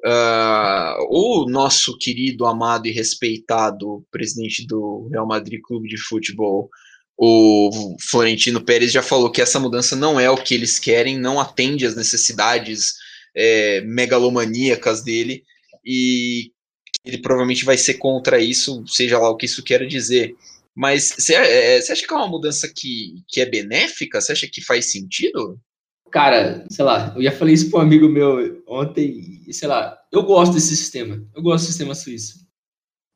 [0.04, 6.70] Uh, o nosso querido, amado e respeitado presidente do Real Madrid Clube de Futebol,
[7.16, 11.40] o Florentino Pérez, já falou que essa mudança não é o que eles querem, não
[11.40, 12.94] atende às necessidades
[13.34, 15.42] é, megalomaníacas dele
[15.84, 16.52] e
[17.04, 20.34] ele provavelmente vai ser contra isso, seja lá o que isso quer dizer.
[20.78, 24.20] Mas você é, acha que é uma mudança que, que é benéfica?
[24.20, 25.60] Você acha que faz sentido?
[26.08, 30.00] Cara, sei lá, eu já falei isso para um amigo meu ontem, e, sei lá,
[30.12, 32.46] eu gosto desse sistema, eu gosto do sistema suíço.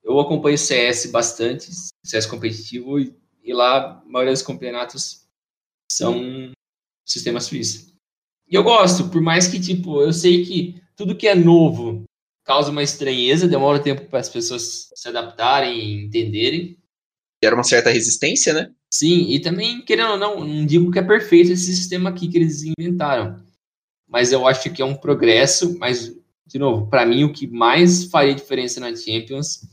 [0.03, 1.71] Eu acompanho CS bastante,
[2.05, 5.29] CS competitivo, e, e lá a maioria dos campeonatos
[5.89, 6.53] são
[7.07, 7.95] sistema suíço.
[8.51, 12.03] E eu gosto, por mais que, tipo, eu sei que tudo que é novo
[12.43, 16.82] causa uma estranheza, demora tempo para as pessoas se adaptarem e entenderem.
[17.43, 18.73] Era uma certa resistência, né?
[18.91, 22.39] Sim, e também, querendo ou não, não digo que é perfeito esse sistema aqui que
[22.39, 23.43] eles inventaram.
[24.07, 26.15] Mas eu acho que é um progresso, mas,
[26.47, 29.69] de novo, para mim o que mais faria diferença na Champions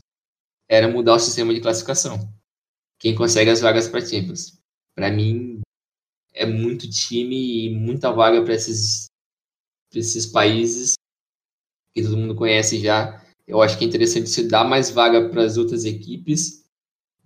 [0.68, 2.18] era mudar o sistema de classificação.
[2.98, 4.58] Quem consegue as vagas para Champions.
[4.94, 5.60] Para mim,
[6.32, 9.06] é muito time e muita vaga para esses,
[9.94, 10.94] esses países
[11.94, 13.24] que todo mundo conhece já.
[13.46, 16.59] Eu acho que é interessante se dar mais vaga para as outras equipes.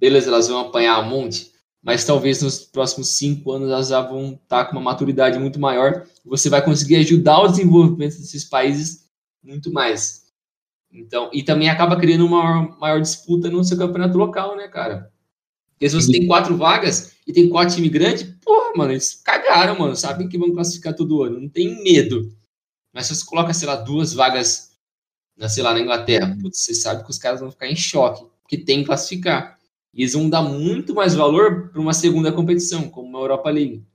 [0.04, 1.50] Beleza, elas vão apanhar um monte,
[1.82, 5.58] mas talvez nos próximos cinco anos elas já vão estar tá com uma maturidade muito
[5.58, 6.06] maior.
[6.26, 9.08] Você vai conseguir ajudar o desenvolvimento desses países
[9.42, 10.24] muito mais.
[10.92, 15.10] Então, e também acaba criando uma maior, disputa no seu campeonato local, né, cara?
[15.70, 19.78] Porque se você tem quatro vagas e tem quatro times grandes, porra, mano, eles cagaram,
[19.78, 19.96] mano.
[19.96, 21.40] Sabem que vão classificar todo ano.
[21.40, 22.30] Não tem medo.
[22.92, 24.72] Mas se você coloca, sei lá, duas vagas,
[25.34, 28.22] na, sei lá, na Inglaterra, putz, você sabe que os caras vão ficar em choque,
[28.42, 29.54] porque tem que classificar.
[29.94, 33.86] E eles vão dar muito mais valor para uma segunda competição, como a Europa League,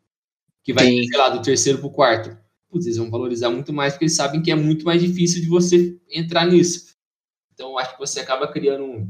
[0.64, 1.04] que vai, Sim.
[1.04, 2.38] sei lá, do terceiro para o quarto.
[2.70, 5.48] Putz, eles vão valorizar muito mais, porque eles sabem que é muito mais difícil de
[5.48, 6.96] você entrar nisso.
[7.54, 9.06] Então, acho que você acaba criando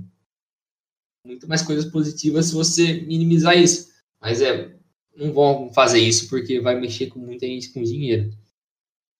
[1.23, 3.89] muito mais coisas positivas se você minimizar isso.
[4.19, 4.75] Mas é,
[5.15, 8.31] não vão fazer isso porque vai mexer com muita gente com dinheiro.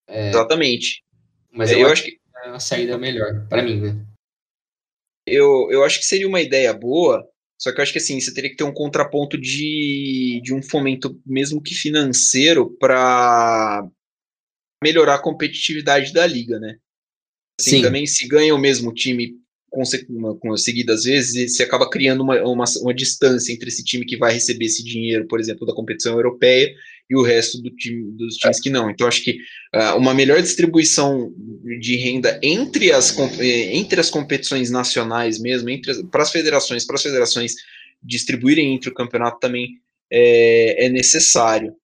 [0.08, 1.04] É, Exatamente.
[1.52, 4.06] Mas eu, eu acho que é uma saída melhor, para mim, né?
[5.28, 7.30] Eu, eu acho que seria uma ideia boa,
[7.60, 10.64] só que eu acho que assim, você teria que ter um contraponto de, de um
[10.64, 13.86] fomento, mesmo que financeiro, para
[14.82, 16.78] melhorar a competitividade da liga, né?
[17.60, 17.82] Assim, Sim.
[17.82, 19.38] também se ganha o mesmo time
[20.40, 24.66] conseguidas vezes, você acaba criando uma, uma, uma, distância entre esse time que vai receber
[24.66, 26.74] esse dinheiro, por exemplo, da competição europeia,
[27.10, 28.90] e o resto do time, dos times que não.
[28.90, 29.40] Então, acho que
[29.76, 31.34] uh, uma melhor distribuição
[31.80, 36.96] de renda entre as, eh, entre as competições nacionais mesmo, entre para as federações, para
[36.96, 37.56] as federações
[38.02, 39.80] distribuírem entre o campeonato também
[40.12, 41.76] é, é necessário.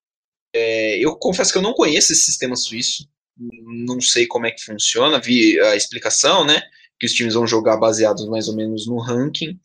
[0.54, 3.08] É, eu confesso que eu não conheço esse sistema suíço,
[3.38, 6.62] não sei como é que funciona, vi a explicação, né?
[6.98, 9.58] Que os times vão jogar baseados mais ou menos no ranking.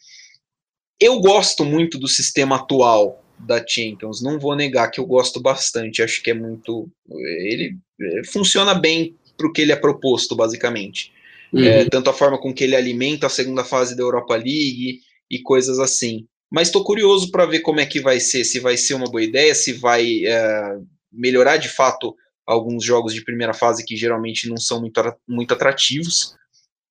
[0.99, 6.01] Eu gosto muito do sistema atual da Champions, não vou negar que eu gosto bastante,
[6.01, 6.89] acho que é muito.
[7.09, 11.11] Ele é, funciona bem para o que ele é proposto, basicamente.
[11.51, 11.63] Uhum.
[11.63, 15.39] É, tanto a forma com que ele alimenta a segunda fase da Europa League e
[15.39, 16.25] coisas assim.
[16.49, 19.23] Mas estou curioso para ver como é que vai ser, se vai ser uma boa
[19.23, 20.77] ideia, se vai é,
[21.11, 22.15] melhorar de fato
[22.45, 26.35] alguns jogos de primeira fase que geralmente não são muito, muito atrativos.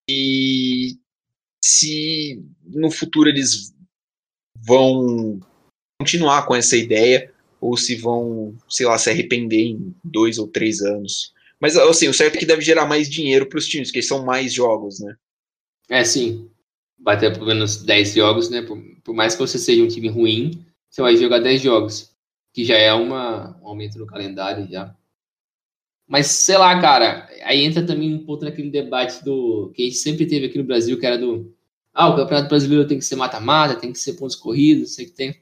[0.09, 0.97] E
[1.63, 3.75] se no futuro eles
[4.57, 5.41] vão
[6.01, 7.31] continuar com essa ideia
[7.61, 11.33] ou se vão, sei lá, se arrepender em dois ou três anos.
[11.61, 14.25] Mas assim, o certo é que deve gerar mais dinheiro para os times, porque são
[14.25, 15.15] mais jogos, né?
[15.91, 16.51] É, sim
[17.01, 18.63] bater pelo menos 10 jogos, né?
[18.63, 22.15] Por, por, mais que você seja um time ruim, você vai jogar 10 jogos,
[22.53, 24.95] que já é uma, um aumento no calendário já.
[26.07, 29.97] Mas sei lá, cara, aí entra também um pouco naquele debate do que a gente
[29.97, 31.55] sempre teve aqui no Brasil, que era do
[31.93, 35.13] ah, o Campeonato Brasileiro tem que ser mata-mata, tem que ser pontos corridos, sei que
[35.13, 35.41] tem.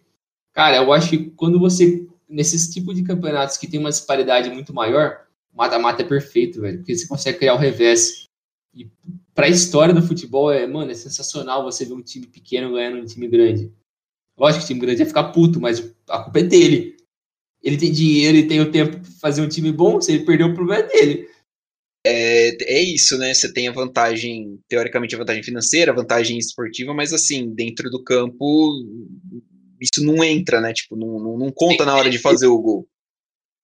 [0.52, 4.74] Cara, eu acho que quando você nesses tipos de campeonatos que tem uma disparidade muito
[4.74, 8.24] maior, mata-mata é perfeito, velho, porque você consegue criar o revés.
[8.74, 8.88] E
[9.34, 12.98] para a história do futebol, é, mano, é sensacional você ver um time pequeno ganhando
[12.98, 13.72] um time grande.
[14.36, 16.96] Lógico que o time grande ia ficar puto, mas a culpa é dele.
[17.62, 20.48] Ele tem dinheiro e tem o tempo para fazer um time bom, se ele perdeu
[20.48, 21.28] o problema é dele.
[22.06, 23.34] É, é isso, né?
[23.34, 28.02] Você tem a vantagem, teoricamente, a vantagem financeira, a vantagem esportiva, mas assim, dentro do
[28.04, 28.72] campo,
[29.80, 30.72] isso não entra, né?
[30.72, 32.88] Tipo, não, não, não conta na hora de fazer o gol.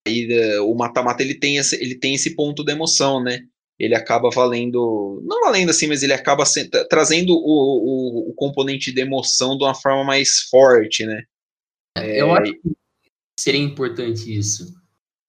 [0.06, 3.40] Aí eh, o mata-mata ele tem esse, ele tem esse ponto da emoção, né?
[3.78, 8.92] ele acaba valendo, não valendo assim, mas ele acaba se, trazendo o, o, o, componente
[8.92, 11.24] de emoção de uma forma mais forte, né?
[11.96, 12.72] É, eu acho que
[13.38, 14.74] seria importante isso.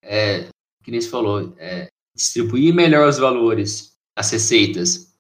[0.03, 0.47] É,
[0.83, 5.11] que nem você falou, é, distribuir melhor os valores, as receitas,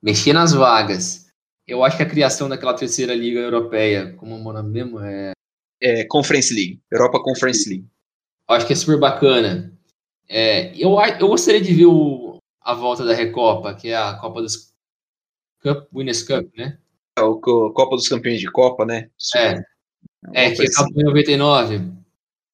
[0.00, 1.27] mexer nas vagas.
[1.68, 5.32] Eu acho que a criação daquela terceira liga europeia, como o nome mesmo, é...
[5.82, 7.86] é Conference League, Europa Conference League.
[8.48, 9.70] Eu acho que é super bacana.
[10.26, 14.40] É, eu, eu gostaria de ver o, a volta da Recopa, que é a Copa
[14.40, 14.72] dos
[15.62, 16.78] Cup, Winners Cup, né?
[17.18, 19.10] É, o Copa dos Campeões de Copa, né?
[19.36, 19.62] É,
[20.46, 21.92] é que acabou em 99,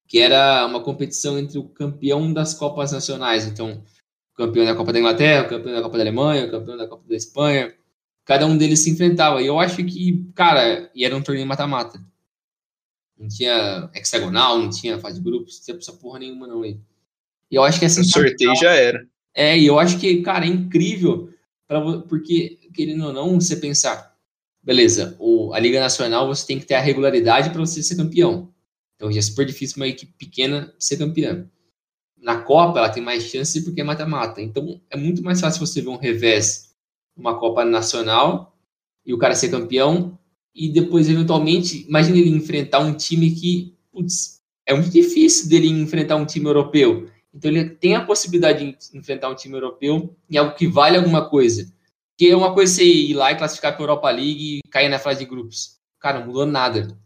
[0.09, 3.47] que era uma competição entre o campeão das Copas Nacionais.
[3.47, 3.81] Então,
[4.33, 6.89] o campeão da Copa da Inglaterra, o campeão da Copa da Alemanha, o campeão da
[6.89, 7.75] Copa da Espanha.
[8.25, 9.43] Cada um deles se enfrentava.
[9.43, 12.01] E eu acho que, cara, e era um torneio mata-mata.
[13.19, 16.65] Não tinha hexagonal, não tinha fase de grupos, não tinha essa porra nenhuma, não.
[16.65, 16.79] E
[17.51, 18.01] eu acho que essa.
[18.01, 19.07] O sorteio já era.
[19.35, 21.29] É, e eu acho que, cara, é incrível,
[21.67, 24.17] pra, porque, querendo ou não, você pensar,
[24.63, 28.53] beleza, o, a Liga Nacional você tem que ter a regularidade para você ser campeão.
[28.95, 31.49] Então já é super difícil uma equipe pequena ser campeã.
[32.17, 34.41] Na Copa ela tem mais chance porque é mata-mata.
[34.41, 36.64] Então é muito mais fácil você ver um revés
[37.17, 38.57] numa Copa Nacional
[39.05, 40.19] e o cara ser campeão
[40.55, 46.17] e depois, eventualmente, imagine ele enfrentar um time que, putz, é muito difícil dele enfrentar
[46.17, 47.11] um time europeu.
[47.35, 51.29] Então ele tem a possibilidade de enfrentar um time europeu em algo que vale alguma
[51.29, 51.73] coisa.
[52.17, 54.89] Que é uma coisa você ir lá e classificar para a Europa League e cair
[54.89, 55.81] na fase de grupos.
[55.99, 56.97] Cara, não mudou nada.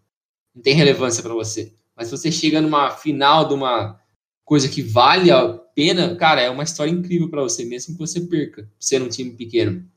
[0.54, 1.72] Não tem relevância para você.
[1.96, 3.98] Mas se você chega numa final de uma
[4.44, 8.20] coisa que vale a pena, cara, é uma história incrível para você, mesmo que você
[8.20, 9.88] perca, sendo um time pequeno.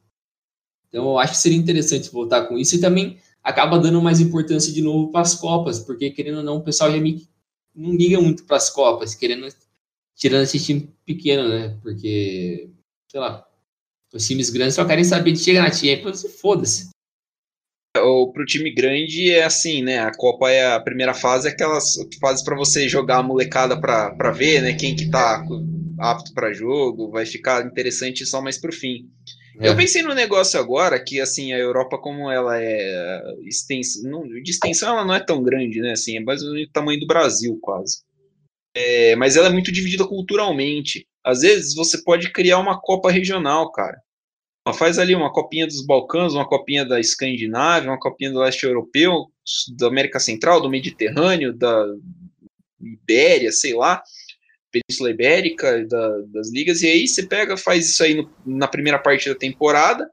[0.91, 4.71] Então eu acho que seria interessante voltar com isso e também acaba dando mais importância
[4.73, 7.25] de novo para as Copas, porque querendo ou não, o pessoal já me,
[7.73, 9.47] não liga muito para as Copas, querendo
[10.15, 11.77] tirando esse time pequeno, né?
[11.81, 12.69] Porque,
[13.09, 13.47] sei lá,
[14.13, 16.89] os times grandes só querem saber de chegar na Champions e foda-se.
[17.97, 19.99] Ou pro time grande é assim, né?
[19.99, 24.31] A Copa é a primeira fase, é aquelas fases para você jogar a molecada para
[24.31, 24.73] ver, né?
[24.73, 25.43] Quem que tá
[25.99, 29.09] apto para jogo, vai ficar interessante só mais pro fim.
[29.59, 29.67] É.
[29.67, 33.21] Eu pensei no negócio agora que assim a Europa como ela é
[34.03, 35.91] não, de extensão ela não é tão grande, né?
[35.91, 38.01] Assim, é basicamente o tamanho do Brasil quase.
[38.73, 41.05] É, mas ela é muito dividida culturalmente.
[41.23, 44.01] Às vezes você pode criar uma Copa regional, cara.
[44.75, 49.27] Faz ali uma copinha dos Balcãs, uma copinha da Escandinávia, uma copinha do leste europeu,
[49.75, 51.85] da América Central, do Mediterrâneo, da
[52.79, 54.01] Ibéria, sei lá,
[54.71, 58.97] Península Ibérica, da, das ligas, e aí você pega, faz isso aí no, na primeira
[58.97, 60.09] parte da temporada,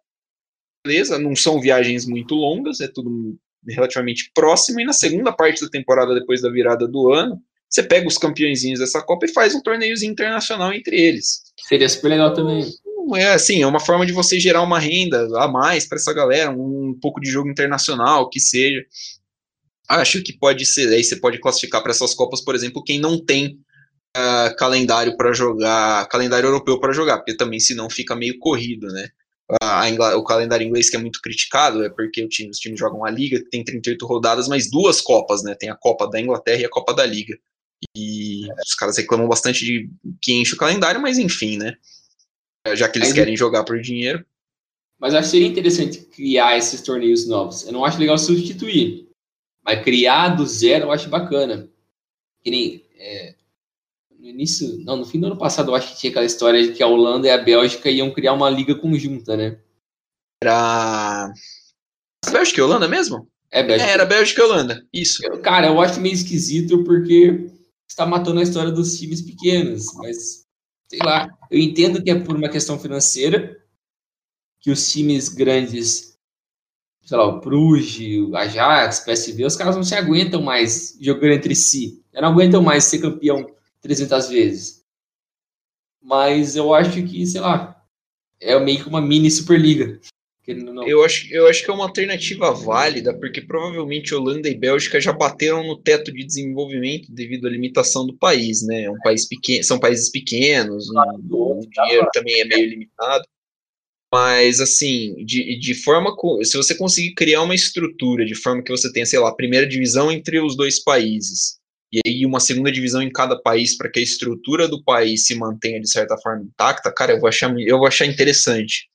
[0.85, 1.19] beleza?
[1.19, 6.15] Não são viagens muito longas, é tudo relativamente próximo, e na segunda parte da temporada,
[6.15, 10.13] depois da virada do ano, você pega os campeõezinhos dessa Copa e faz um torneiozinho
[10.13, 11.43] internacional entre eles.
[11.69, 12.65] Seria super legal também.
[13.17, 16.51] É assim, é uma forma de você gerar uma renda a mais para essa galera,
[16.51, 18.85] um, um pouco de jogo internacional, que seja.
[19.89, 23.23] Acho que pode ser, aí você pode classificar para essas Copas, por exemplo, quem não
[23.23, 23.59] tem
[24.17, 29.09] uh, calendário para jogar, calendário europeu para jogar, porque também senão fica meio corrido, né?
[30.17, 33.49] O calendário inglês que é muito criticado é porque os times jogam a liga que
[33.49, 35.55] tem 38 rodadas, mas duas copas, né?
[35.55, 37.39] Tem a Copa da Inglaterra e a Copa da Liga.
[37.97, 39.91] E os caras reclamam bastante de
[40.21, 41.75] que enche o calendário, mas enfim, né?
[42.75, 44.23] Já que eles querem jogar por dinheiro.
[44.99, 47.65] Mas acho que seria interessante criar esses torneios novos.
[47.65, 49.09] Eu não acho legal substituir,
[49.65, 51.71] mas criar do zero eu acho bacana.
[52.43, 53.35] Que nem é,
[54.29, 56.75] no início, não, no fim do ano passado eu acho que tinha aquela história de
[56.75, 59.59] que a Holanda e a Bélgica iam criar uma liga conjunta, né?
[60.43, 61.33] Era
[62.27, 63.27] a Bélgica e a Holanda mesmo?
[63.51, 63.91] É, Bélgica.
[63.91, 65.25] É, era Bélgica e Holanda, isso.
[65.25, 67.51] Eu, cara, eu acho meio esquisito porque
[67.89, 70.45] está matando a história dos times pequenos, mas
[70.89, 73.57] sei lá, eu entendo que é por uma questão financeira
[74.61, 76.19] que os times grandes,
[77.03, 81.55] sei lá, o Bruges, o Ajax, PSV, os caras não se aguentam mais jogando entre
[81.55, 82.05] si.
[82.13, 84.85] Eles não aguentam mais ser campeão 300 vezes.
[86.03, 87.85] Mas eu acho que, sei lá,
[88.41, 90.01] é meio que uma mini Superliga.
[90.87, 95.13] Eu acho, eu acho que é uma alternativa válida, porque provavelmente Holanda e Bélgica já
[95.13, 98.85] bateram no teto de desenvolvimento devido à limitação do país, né?
[98.85, 103.25] É um país pequeno, são países pequenos, o, o dinheiro também é meio limitado.
[104.11, 106.17] Mas, assim, de, de forma.
[106.43, 109.69] Se você conseguir criar uma estrutura de forma que você tenha, sei lá, a primeira
[109.69, 111.59] divisão entre os dois países,
[111.93, 115.35] e aí uma segunda divisão em cada país para que a estrutura do país se
[115.35, 118.89] mantenha de certa forma intacta, cara, eu vou achar, eu vou achar interessante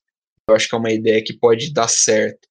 [0.48, 2.48] eu acho que é uma ideia que pode dar certo.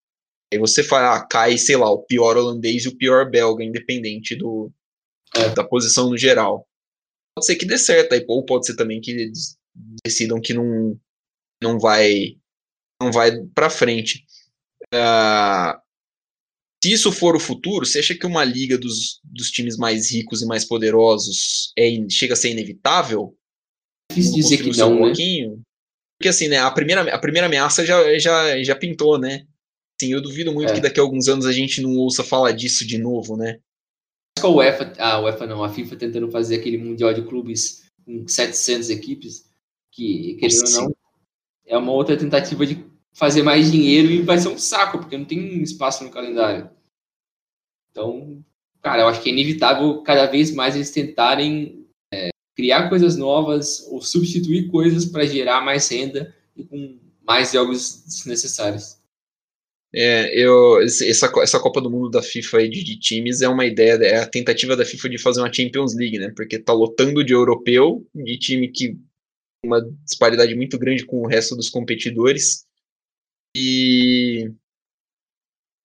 [0.52, 4.36] Aí você fala, ah, cai, sei lá, o pior holandês e o pior belga, independente
[4.36, 4.72] do,
[5.36, 6.68] é, da posição no geral.
[7.36, 9.58] Pode ser que dê certo, aí, ou pode ser também que eles
[10.06, 11.00] decidam que não,
[11.62, 12.38] não vai
[13.02, 14.26] não vai para frente.
[14.94, 15.82] Uh,
[16.84, 20.42] se isso for o futuro, você acha que uma liga dos, dos times mais ricos
[20.42, 23.34] e mais poderosos é, chega a ser inevitável?
[24.12, 25.02] Difícil dizer que não, um né?
[25.06, 25.62] pouquinho?
[26.20, 29.46] Porque assim, né, a primeira, a primeira ameaça já, já, já pintou, né?
[29.98, 30.76] Assim, eu duvido muito é.
[30.76, 33.62] que daqui a alguns anos a gente não ouça falar disso de novo, né?
[34.38, 37.86] Acho que a UEFA, a UEFA não, a FIFA tentando fazer aquele Mundial de Clubes
[38.06, 39.50] com 700 equipes,
[39.90, 40.96] que, querendo ou não,
[41.66, 42.76] é uma outra tentativa de
[43.14, 46.70] fazer mais dinheiro e vai ser um saco, porque não tem espaço no calendário.
[47.92, 48.44] Então,
[48.82, 51.84] cara, eu acho que é inevitável cada vez mais eles tentarem
[52.56, 58.98] criar coisas novas ou substituir coisas para gerar mais renda e com mais jogos desnecessários.
[59.96, 63.66] É, eu, essa, essa Copa do Mundo da FIFA aí de, de, times é uma
[63.66, 66.34] ideia, é a tentativa da FIFA de fazer uma Champions League, né?
[66.36, 68.98] Porque tá lotando de europeu, de time que
[69.64, 72.66] uma disparidade muito grande com o resto dos competidores.
[73.56, 74.52] E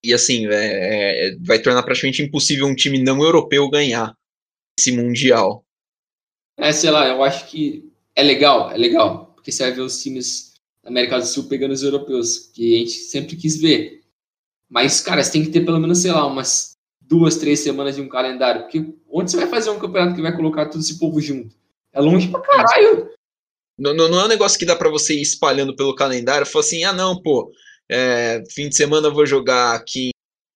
[0.03, 4.15] e assim, é, é, vai tornar praticamente impossível um time não europeu ganhar
[4.79, 5.65] esse mundial.
[6.57, 10.01] É, sei lá, eu acho que é legal, é legal, porque você vai ver os
[10.01, 10.53] times
[10.83, 14.01] da América do Sul pegando os europeus, que a gente sempre quis ver.
[14.69, 18.01] Mas, cara, você tem que ter pelo menos, sei lá, umas duas, três semanas de
[18.01, 21.19] um calendário, porque onde você vai fazer um campeonato que vai colocar todo esse povo
[21.19, 21.55] junto?
[21.91, 23.09] É longe pra caralho.
[23.79, 26.83] Não, não, é um negócio que dá para você ir espalhando pelo calendário, falar assim,
[26.83, 27.51] ah não, pô,
[27.89, 30.11] é, fim de semana eu vou jogar aqui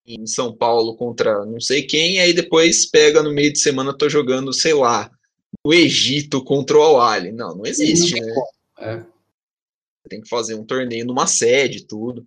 [0.06, 3.96] em São Paulo contra não sei quem, e aí depois pega no meio de semana,
[3.96, 5.10] tô jogando, sei lá,
[5.64, 7.32] o Egito contra o Al-Ali.
[7.32, 8.34] Não, não existe, não né?
[8.78, 9.02] É.
[10.08, 12.26] Tem que fazer um torneio numa sede, tudo.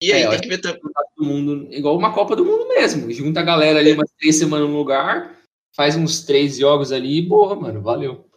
[0.00, 0.80] E aí é, tem que ver também.
[1.16, 3.10] Do mundo, igual uma Copa do Mundo mesmo.
[3.12, 5.36] Junta a galera ali umas três semanas no lugar,
[5.76, 8.29] faz uns três jogos ali e boa, mano, valeu.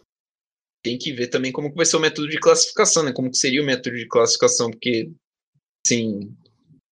[0.84, 3.12] Tem que ver também como vai ser o método de classificação, né?
[3.12, 5.10] Como que seria o método de classificação, porque,
[5.84, 6.30] assim,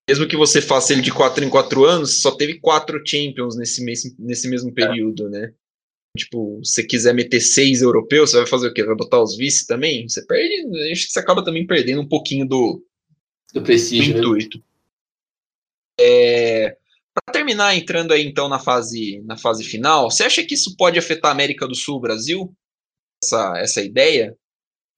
[0.09, 3.83] mesmo que você faça ele de quatro em quatro anos, só teve quatro Champions nesse,
[3.83, 4.73] mes nesse mesmo é.
[4.73, 5.29] período, é.
[5.29, 5.53] né?
[6.17, 8.83] Tipo, se você quiser meter seis europeus, você vai fazer o quê?
[8.83, 10.07] Vai botar os vice também?
[10.07, 12.83] Você perde, acho que você acaba também perdendo um pouquinho do,
[13.53, 14.19] do prestígio, do né?
[14.19, 14.57] intuito.
[14.57, 14.63] Né?
[16.01, 16.77] É,
[17.13, 20.99] Para terminar, entrando aí então na fase, na fase final, você acha que isso pode
[20.99, 22.53] afetar a América do Sul, Brasil?
[23.23, 24.35] Essa, essa ideia?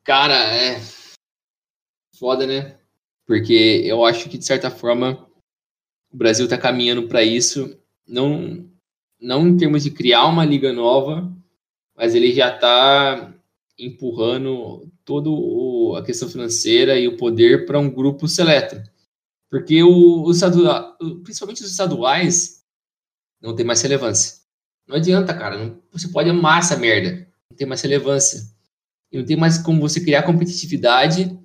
[0.03, 0.79] Cara, é
[2.17, 2.77] foda, né?
[3.25, 5.27] Porque eu acho que de certa forma
[6.11, 7.77] o Brasil está caminhando para isso.
[8.07, 8.69] Não,
[9.19, 11.31] não em termos de criar uma liga nova,
[11.95, 13.33] mas ele já está
[13.77, 15.29] empurrando toda
[15.99, 18.81] a questão financeira e o poder para um grupo seleto.
[19.49, 22.63] Porque o, o principalmente os estaduais
[23.41, 24.41] não tem mais relevância.
[24.87, 25.57] Não adianta, cara.
[25.57, 27.27] Não, você pode amar essa merda.
[27.53, 28.41] Não tem mais relevância.
[29.11, 31.37] E não tem mais como você criar competitividade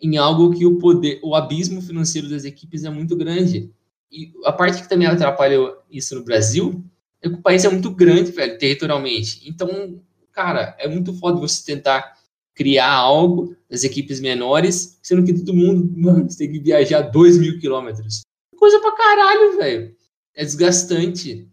[0.00, 3.70] em algo que o poder, o abismo financeiro das equipes é muito grande.
[4.10, 5.58] E a parte que também atrapalha
[5.90, 6.82] isso no Brasil
[7.20, 9.46] é que o país é muito grande, velho, territorialmente.
[9.46, 10.02] Então,
[10.32, 12.16] cara, é muito foda você tentar
[12.54, 17.36] criar algo das equipes menores, sendo que todo mundo, mano, você tem que viajar 2
[17.36, 18.22] mil quilômetros.
[18.56, 19.94] Coisa pra caralho, velho.
[20.34, 21.46] É desgastante.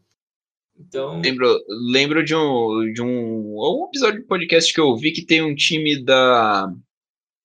[0.79, 1.19] Então.
[1.21, 5.41] Lembro, lembro de um, de um, um episódio de podcast que eu vi que tem
[5.41, 6.67] um time da,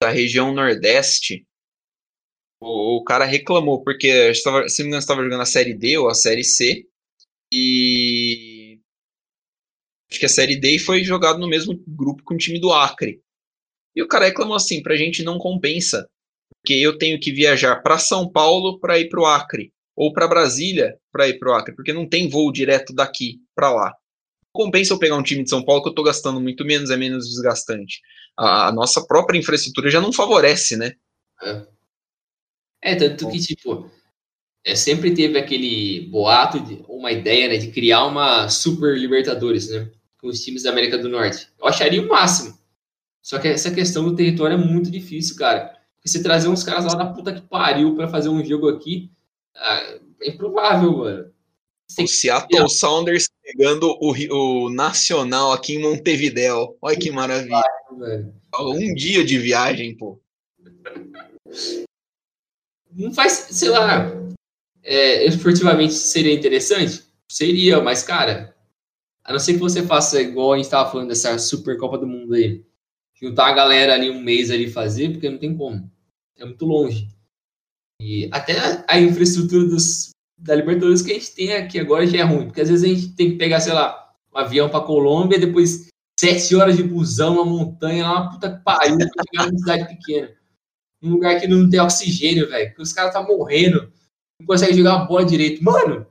[0.01, 1.47] da região Nordeste.
[2.61, 5.97] O, o cara reclamou, porque estava, se não me engano, estava jogando a Série D
[5.99, 6.87] ou a Série C.
[7.53, 8.79] E.
[10.11, 13.23] Acho que a Série D foi jogado no mesmo grupo com o time do Acre.
[13.97, 16.07] E o cara reclamou assim: pra gente não compensa,
[16.61, 20.29] porque eu tenho que viajar para São Paulo para ir para o Acre ou para
[20.29, 23.95] Brasília para ir para o Acre, porque não tem voo direto daqui para lá.
[24.53, 26.97] Compensa eu pegar um time de São Paulo que eu estou gastando muito menos, é
[26.97, 28.01] menos desgastante.
[28.37, 30.93] A, a, nossa própria infraestrutura já não favorece, né?
[31.43, 31.67] É,
[32.83, 33.91] é tanto que, tipo,
[34.65, 39.91] é, sempre teve aquele boato, de, uma ideia né, de criar uma Super Libertadores, né?
[40.21, 41.49] Com os times da América do Norte.
[41.59, 42.57] Eu acharia o máximo.
[43.23, 45.79] Só que essa questão do território é muito difícil, cara.
[45.95, 49.11] Porque você trazer uns caras lá da puta que pariu para fazer um jogo aqui,
[49.57, 51.33] ah, é improvável, mano.
[51.99, 56.77] O Seattle Sounders pegando o, o Nacional aqui em Montevidéu.
[56.81, 57.61] Olha que maravilha.
[58.59, 60.19] Um dia de viagem, pô.
[62.91, 64.11] Não faz, sei lá,
[64.83, 67.05] é, esportivamente seria interessante?
[67.31, 68.55] Seria, mas, cara,
[69.25, 72.07] a não ser que você faça igual a gente tava falando dessa Super Copa do
[72.07, 72.65] Mundo aí.
[73.15, 75.91] Juntar a galera ali um mês ali fazer, porque não tem como.
[76.37, 77.09] É muito longe.
[78.03, 82.23] E até a infraestrutura dos, da Libertadores que a gente tem aqui agora já é
[82.23, 85.39] ruim, porque às vezes a gente tem que pegar, sei lá, um avião para Colômbia,
[85.39, 85.87] depois
[86.19, 89.97] sete horas de busão, uma montanha, lá, uma puta que pariu, pra chegar numa cidade
[89.97, 90.35] pequena.
[91.01, 93.93] Um lugar que não tem oxigênio, velho, que os caras tá morrendo,
[94.41, 95.63] não consegue jogar a bola direito.
[95.63, 96.05] Mano!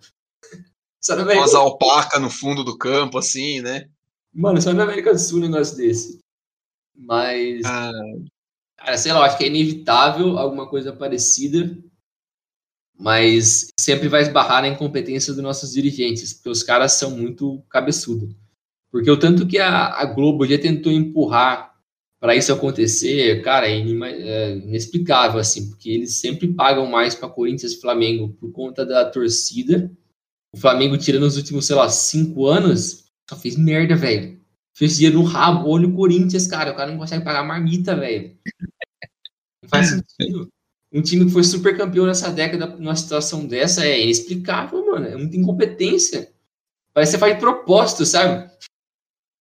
[1.03, 1.43] Só na América...
[1.43, 3.89] Umas alpacas no fundo do campo, assim, né?
[4.33, 6.19] Mano, só na América do Sul um negócio desse.
[6.95, 7.65] Mas.
[7.65, 7.91] Ah.
[8.83, 11.77] Cara, sei lá, acho que é inevitável alguma coisa parecida,
[12.97, 18.35] mas sempre vai esbarrar na incompetência dos nossos dirigentes, porque os caras são muito cabeçudos.
[18.91, 21.71] Porque o tanto que a, a Globo já tentou empurrar
[22.19, 27.73] para isso acontecer, cara, é, é, inexplicável, assim, porque eles sempre pagam mais para Corinthians
[27.73, 29.91] e Flamengo por conta da torcida.
[30.51, 34.40] O Flamengo, tirando os últimos, sei lá, cinco anos, só fez merda, velho.
[34.73, 36.71] Fez dinheiro no rabo, olha o Corinthians, cara.
[36.71, 38.37] O cara não consegue pagar marmita, velho.
[39.61, 40.49] Não faz sentido.
[40.93, 45.07] Um time que foi super campeão nessa década, numa situação dessa, é inexplicável, mano.
[45.07, 46.29] É muita incompetência.
[46.93, 48.51] Parece que você faz propósito, sabe?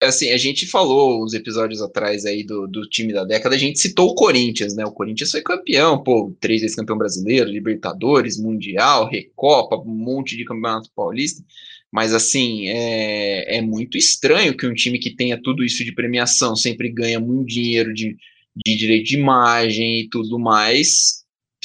[0.03, 3.79] Assim, a gente falou uns episódios atrás aí do, do time da década, a gente
[3.79, 4.87] citou o Corinthians, né?
[4.87, 10.45] O Corinthians foi campeão, pô, três vezes campeão brasileiro, Libertadores, Mundial, Recopa, um monte de
[10.45, 11.45] campeonato paulista.
[11.93, 16.55] Mas, assim, é, é muito estranho que um time que tenha tudo isso de premiação,
[16.55, 18.17] sempre ganha muito dinheiro de,
[18.65, 21.25] de direito de imagem e tudo mais,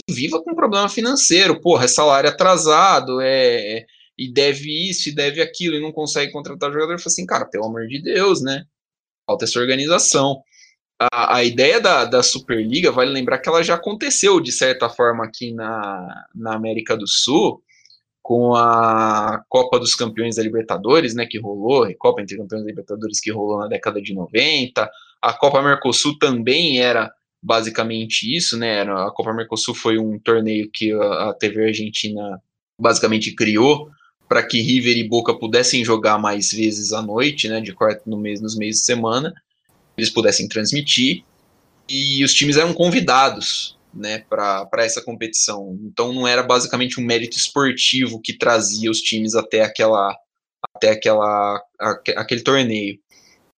[0.10, 1.62] viva com problema financeiro.
[1.62, 3.86] Porra, é salário atrasado, é, é
[4.18, 6.98] e deve isso, e deve aquilo, e não consegue contratar jogador.
[6.98, 8.66] Fala assim, cara, pelo amor de Deus, né?
[9.28, 10.42] Falta essa organização.
[11.00, 15.26] A, a ideia da, da Superliga, vale lembrar que ela já aconteceu, de certa forma,
[15.26, 17.62] aqui na, na América do Sul,
[18.26, 23.20] com a Copa dos Campeões da Libertadores, né, que rolou, Copa entre Campeões da Libertadores
[23.20, 24.90] que rolou na década de 90.
[25.22, 28.82] A Copa Mercosul também era basicamente isso, né?
[28.82, 32.42] A Copa Mercosul foi um torneio que a TV Argentina
[32.82, 33.92] basicamente criou
[34.28, 38.18] para que River e Boca pudessem jogar mais vezes à noite, né, de quarto no
[38.18, 39.36] mês, nos meses de semana,
[39.96, 41.24] eles pudessem transmitir
[41.88, 45.78] e os times eram convidados né, para essa competição.
[45.84, 50.16] Então não era basicamente um mérito esportivo que trazia os times até aquela
[50.76, 51.62] até aquela
[52.18, 53.00] aquele torneio.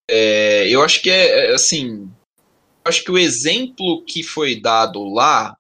[0.09, 2.11] É, eu acho que é, é assim,
[2.85, 5.57] acho que o exemplo que foi dado lá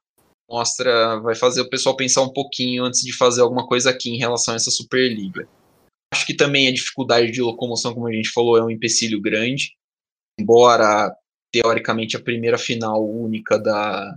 [0.48, 4.18] mostra, vai fazer o pessoal pensar um pouquinho antes de fazer alguma coisa aqui em
[4.18, 5.48] relação a essa Superliga.
[6.12, 9.72] Acho que também a dificuldade de locomoção, como a gente falou, é um empecilho grande.
[10.38, 11.12] Embora
[11.52, 14.14] teoricamente a primeira final única da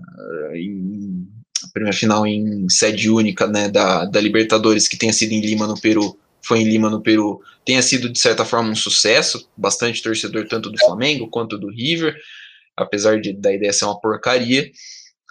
[0.53, 1.27] em,
[1.63, 5.67] a primeira final em sede única né, da, da Libertadores que tenha sido em Lima
[5.67, 9.49] no Peru foi em Lima no Peru tenha sido de certa forma um sucesso.
[9.55, 12.15] Bastante torcedor tanto do Flamengo quanto do River
[12.75, 14.71] apesar de da ideia ser uma porcaria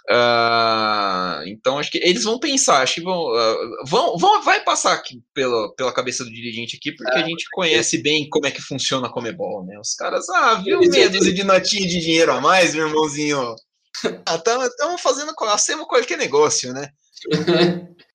[0.07, 4.93] Uh, então acho que eles vão pensar, acho que vão, uh, vão, vão vai passar
[4.93, 8.61] aqui pela, pela cabeça do dirigente aqui, porque a gente conhece bem como é que
[8.61, 9.77] funciona a Comebol, né?
[9.79, 13.55] Os caras, ah, viu meia dúzia de notinha de dinheiro a mais, meu irmãozinho?
[14.03, 16.89] Estamos ah, fazendo, hacemos qualquer negócio, né?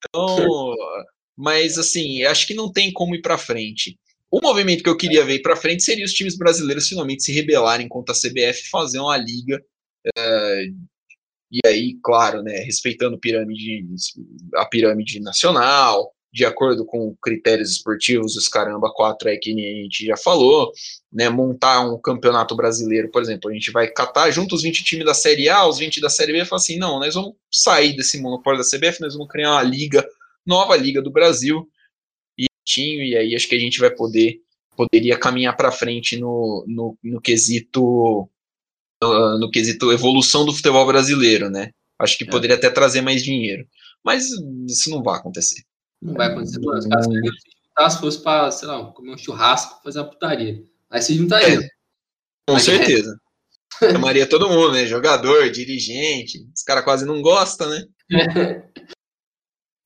[0.07, 0.75] Então,
[1.37, 3.99] mas assim, acho que não tem como ir para frente.
[4.31, 7.87] O movimento que eu queria ver para frente seria os times brasileiros finalmente se rebelarem
[7.87, 9.63] contra a CBF e fazer uma liga
[10.09, 10.94] uh,
[11.55, 13.87] e aí, claro, né, respeitando pirâmide,
[14.57, 20.05] a pirâmide nacional, de acordo com critérios esportivos, os caramba, quatro aí que a gente
[20.05, 20.73] já falou,
[21.13, 25.07] né, montar um campeonato brasileiro, por exemplo, a gente vai catar junto os 20 times
[25.07, 27.95] da Série A, os 20 da Série B, e falar assim, não, nós vamos sair
[27.95, 30.05] desse monopólio da CBF, nós vamos criar uma liga,
[30.45, 31.69] nova liga do Brasil,
[32.37, 34.41] e, e aí acho que a gente vai poder,
[34.77, 38.29] poderia caminhar para frente no, no, no quesito
[39.05, 41.71] no, no quesito evolução do futebol brasileiro, né?
[41.99, 42.31] Acho que é.
[42.31, 43.67] poderia até trazer mais dinheiro.
[44.03, 44.27] Mas
[44.69, 45.63] isso não vai acontecer.
[46.01, 46.61] Não vai acontecer.
[46.61, 50.63] Mano, os caras juntar se fosse para, sei lá, comer um churrasco, fazer uma putaria.
[50.91, 51.61] Aí se juntaria.
[51.61, 51.69] É.
[52.49, 53.19] Com Aí certeza.
[53.83, 53.91] É.
[53.93, 54.87] Chamaria todo mundo, né?
[54.87, 56.47] Jogador, dirigente.
[56.55, 57.85] Os caras quase não gostam, né?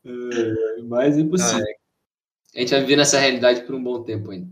[0.05, 1.65] é, mas é impossível.
[1.65, 1.79] Ah, é.
[2.57, 4.51] A gente vai viver nessa realidade por um bom tempo ainda.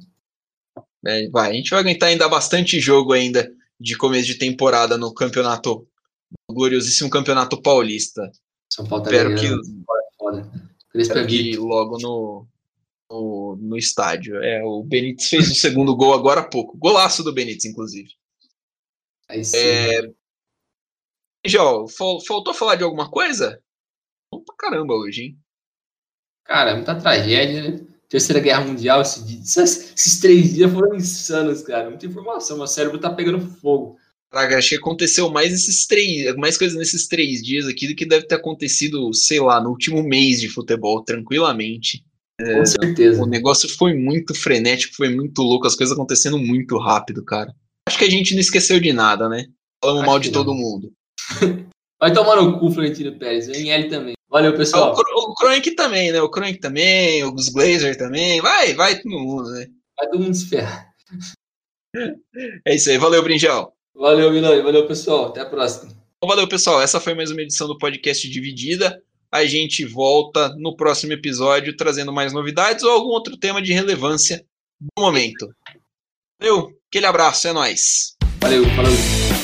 [1.04, 5.12] É, vai, a gente vai aguentar ainda bastante jogo ainda de começo de temporada no
[5.12, 5.86] campeonato,
[6.48, 8.30] no gloriosíssimo campeonato paulista.
[8.72, 9.48] São Paulo tá Espero que,
[10.18, 10.50] foda.
[10.94, 12.46] Espero que logo no,
[13.10, 14.42] no, no, estádio.
[14.42, 16.76] É, o Benítez fez o segundo gol agora há pouco.
[16.78, 18.10] Golaço do Benítez, inclusive.
[19.28, 19.56] Aí sim.
[19.56, 20.10] É...
[21.46, 23.62] Jó, faltou falar de alguma coisa?
[24.32, 25.38] Vamos pra caramba hoje, hein?
[26.44, 27.85] Cara, muita tragédia, né?
[28.08, 31.90] Terceira Guerra Mundial, esses, esses três dias foram insanos, cara.
[31.90, 33.96] Muita informação, meu cérebro tá pegando fogo.
[34.30, 38.06] Caraca, acho que aconteceu mais esses três, mais coisas nesses três dias aqui do que
[38.06, 42.04] deve ter acontecido, sei lá, no último mês de futebol, tranquilamente.
[42.40, 43.22] Com é, certeza.
[43.22, 47.54] O negócio foi muito frenético, foi muito louco, as coisas acontecendo muito rápido, cara.
[47.88, 49.46] Acho que a gente não esqueceu de nada, né?
[49.82, 50.92] Falamos acho mal de todo mundo.
[51.98, 53.48] Vai tomar no cu, Florentino Pérez.
[53.48, 54.15] Em L também.
[54.36, 54.94] Valeu, pessoal.
[54.94, 56.20] O, o Kroenke também, né?
[56.20, 58.38] O Kroenke também, os Glazer também.
[58.42, 59.66] Vai, vai todo mundo, né?
[59.96, 60.92] Vai todo mundo se ferrar.
[62.66, 62.98] É isso aí.
[62.98, 63.74] Valeu, Brinjal.
[63.94, 64.60] Valeu, Milani.
[64.60, 65.28] Valeu, pessoal.
[65.28, 65.90] Até a próxima.
[66.18, 66.82] Então, valeu, pessoal.
[66.82, 69.02] Essa foi mais uma edição do podcast Dividida.
[69.32, 74.44] A gente volta no próximo episódio trazendo mais novidades ou algum outro tema de relevância
[74.78, 75.48] do momento.
[76.38, 78.14] Valeu, aquele abraço, é nóis.
[78.42, 79.35] Valeu, falou.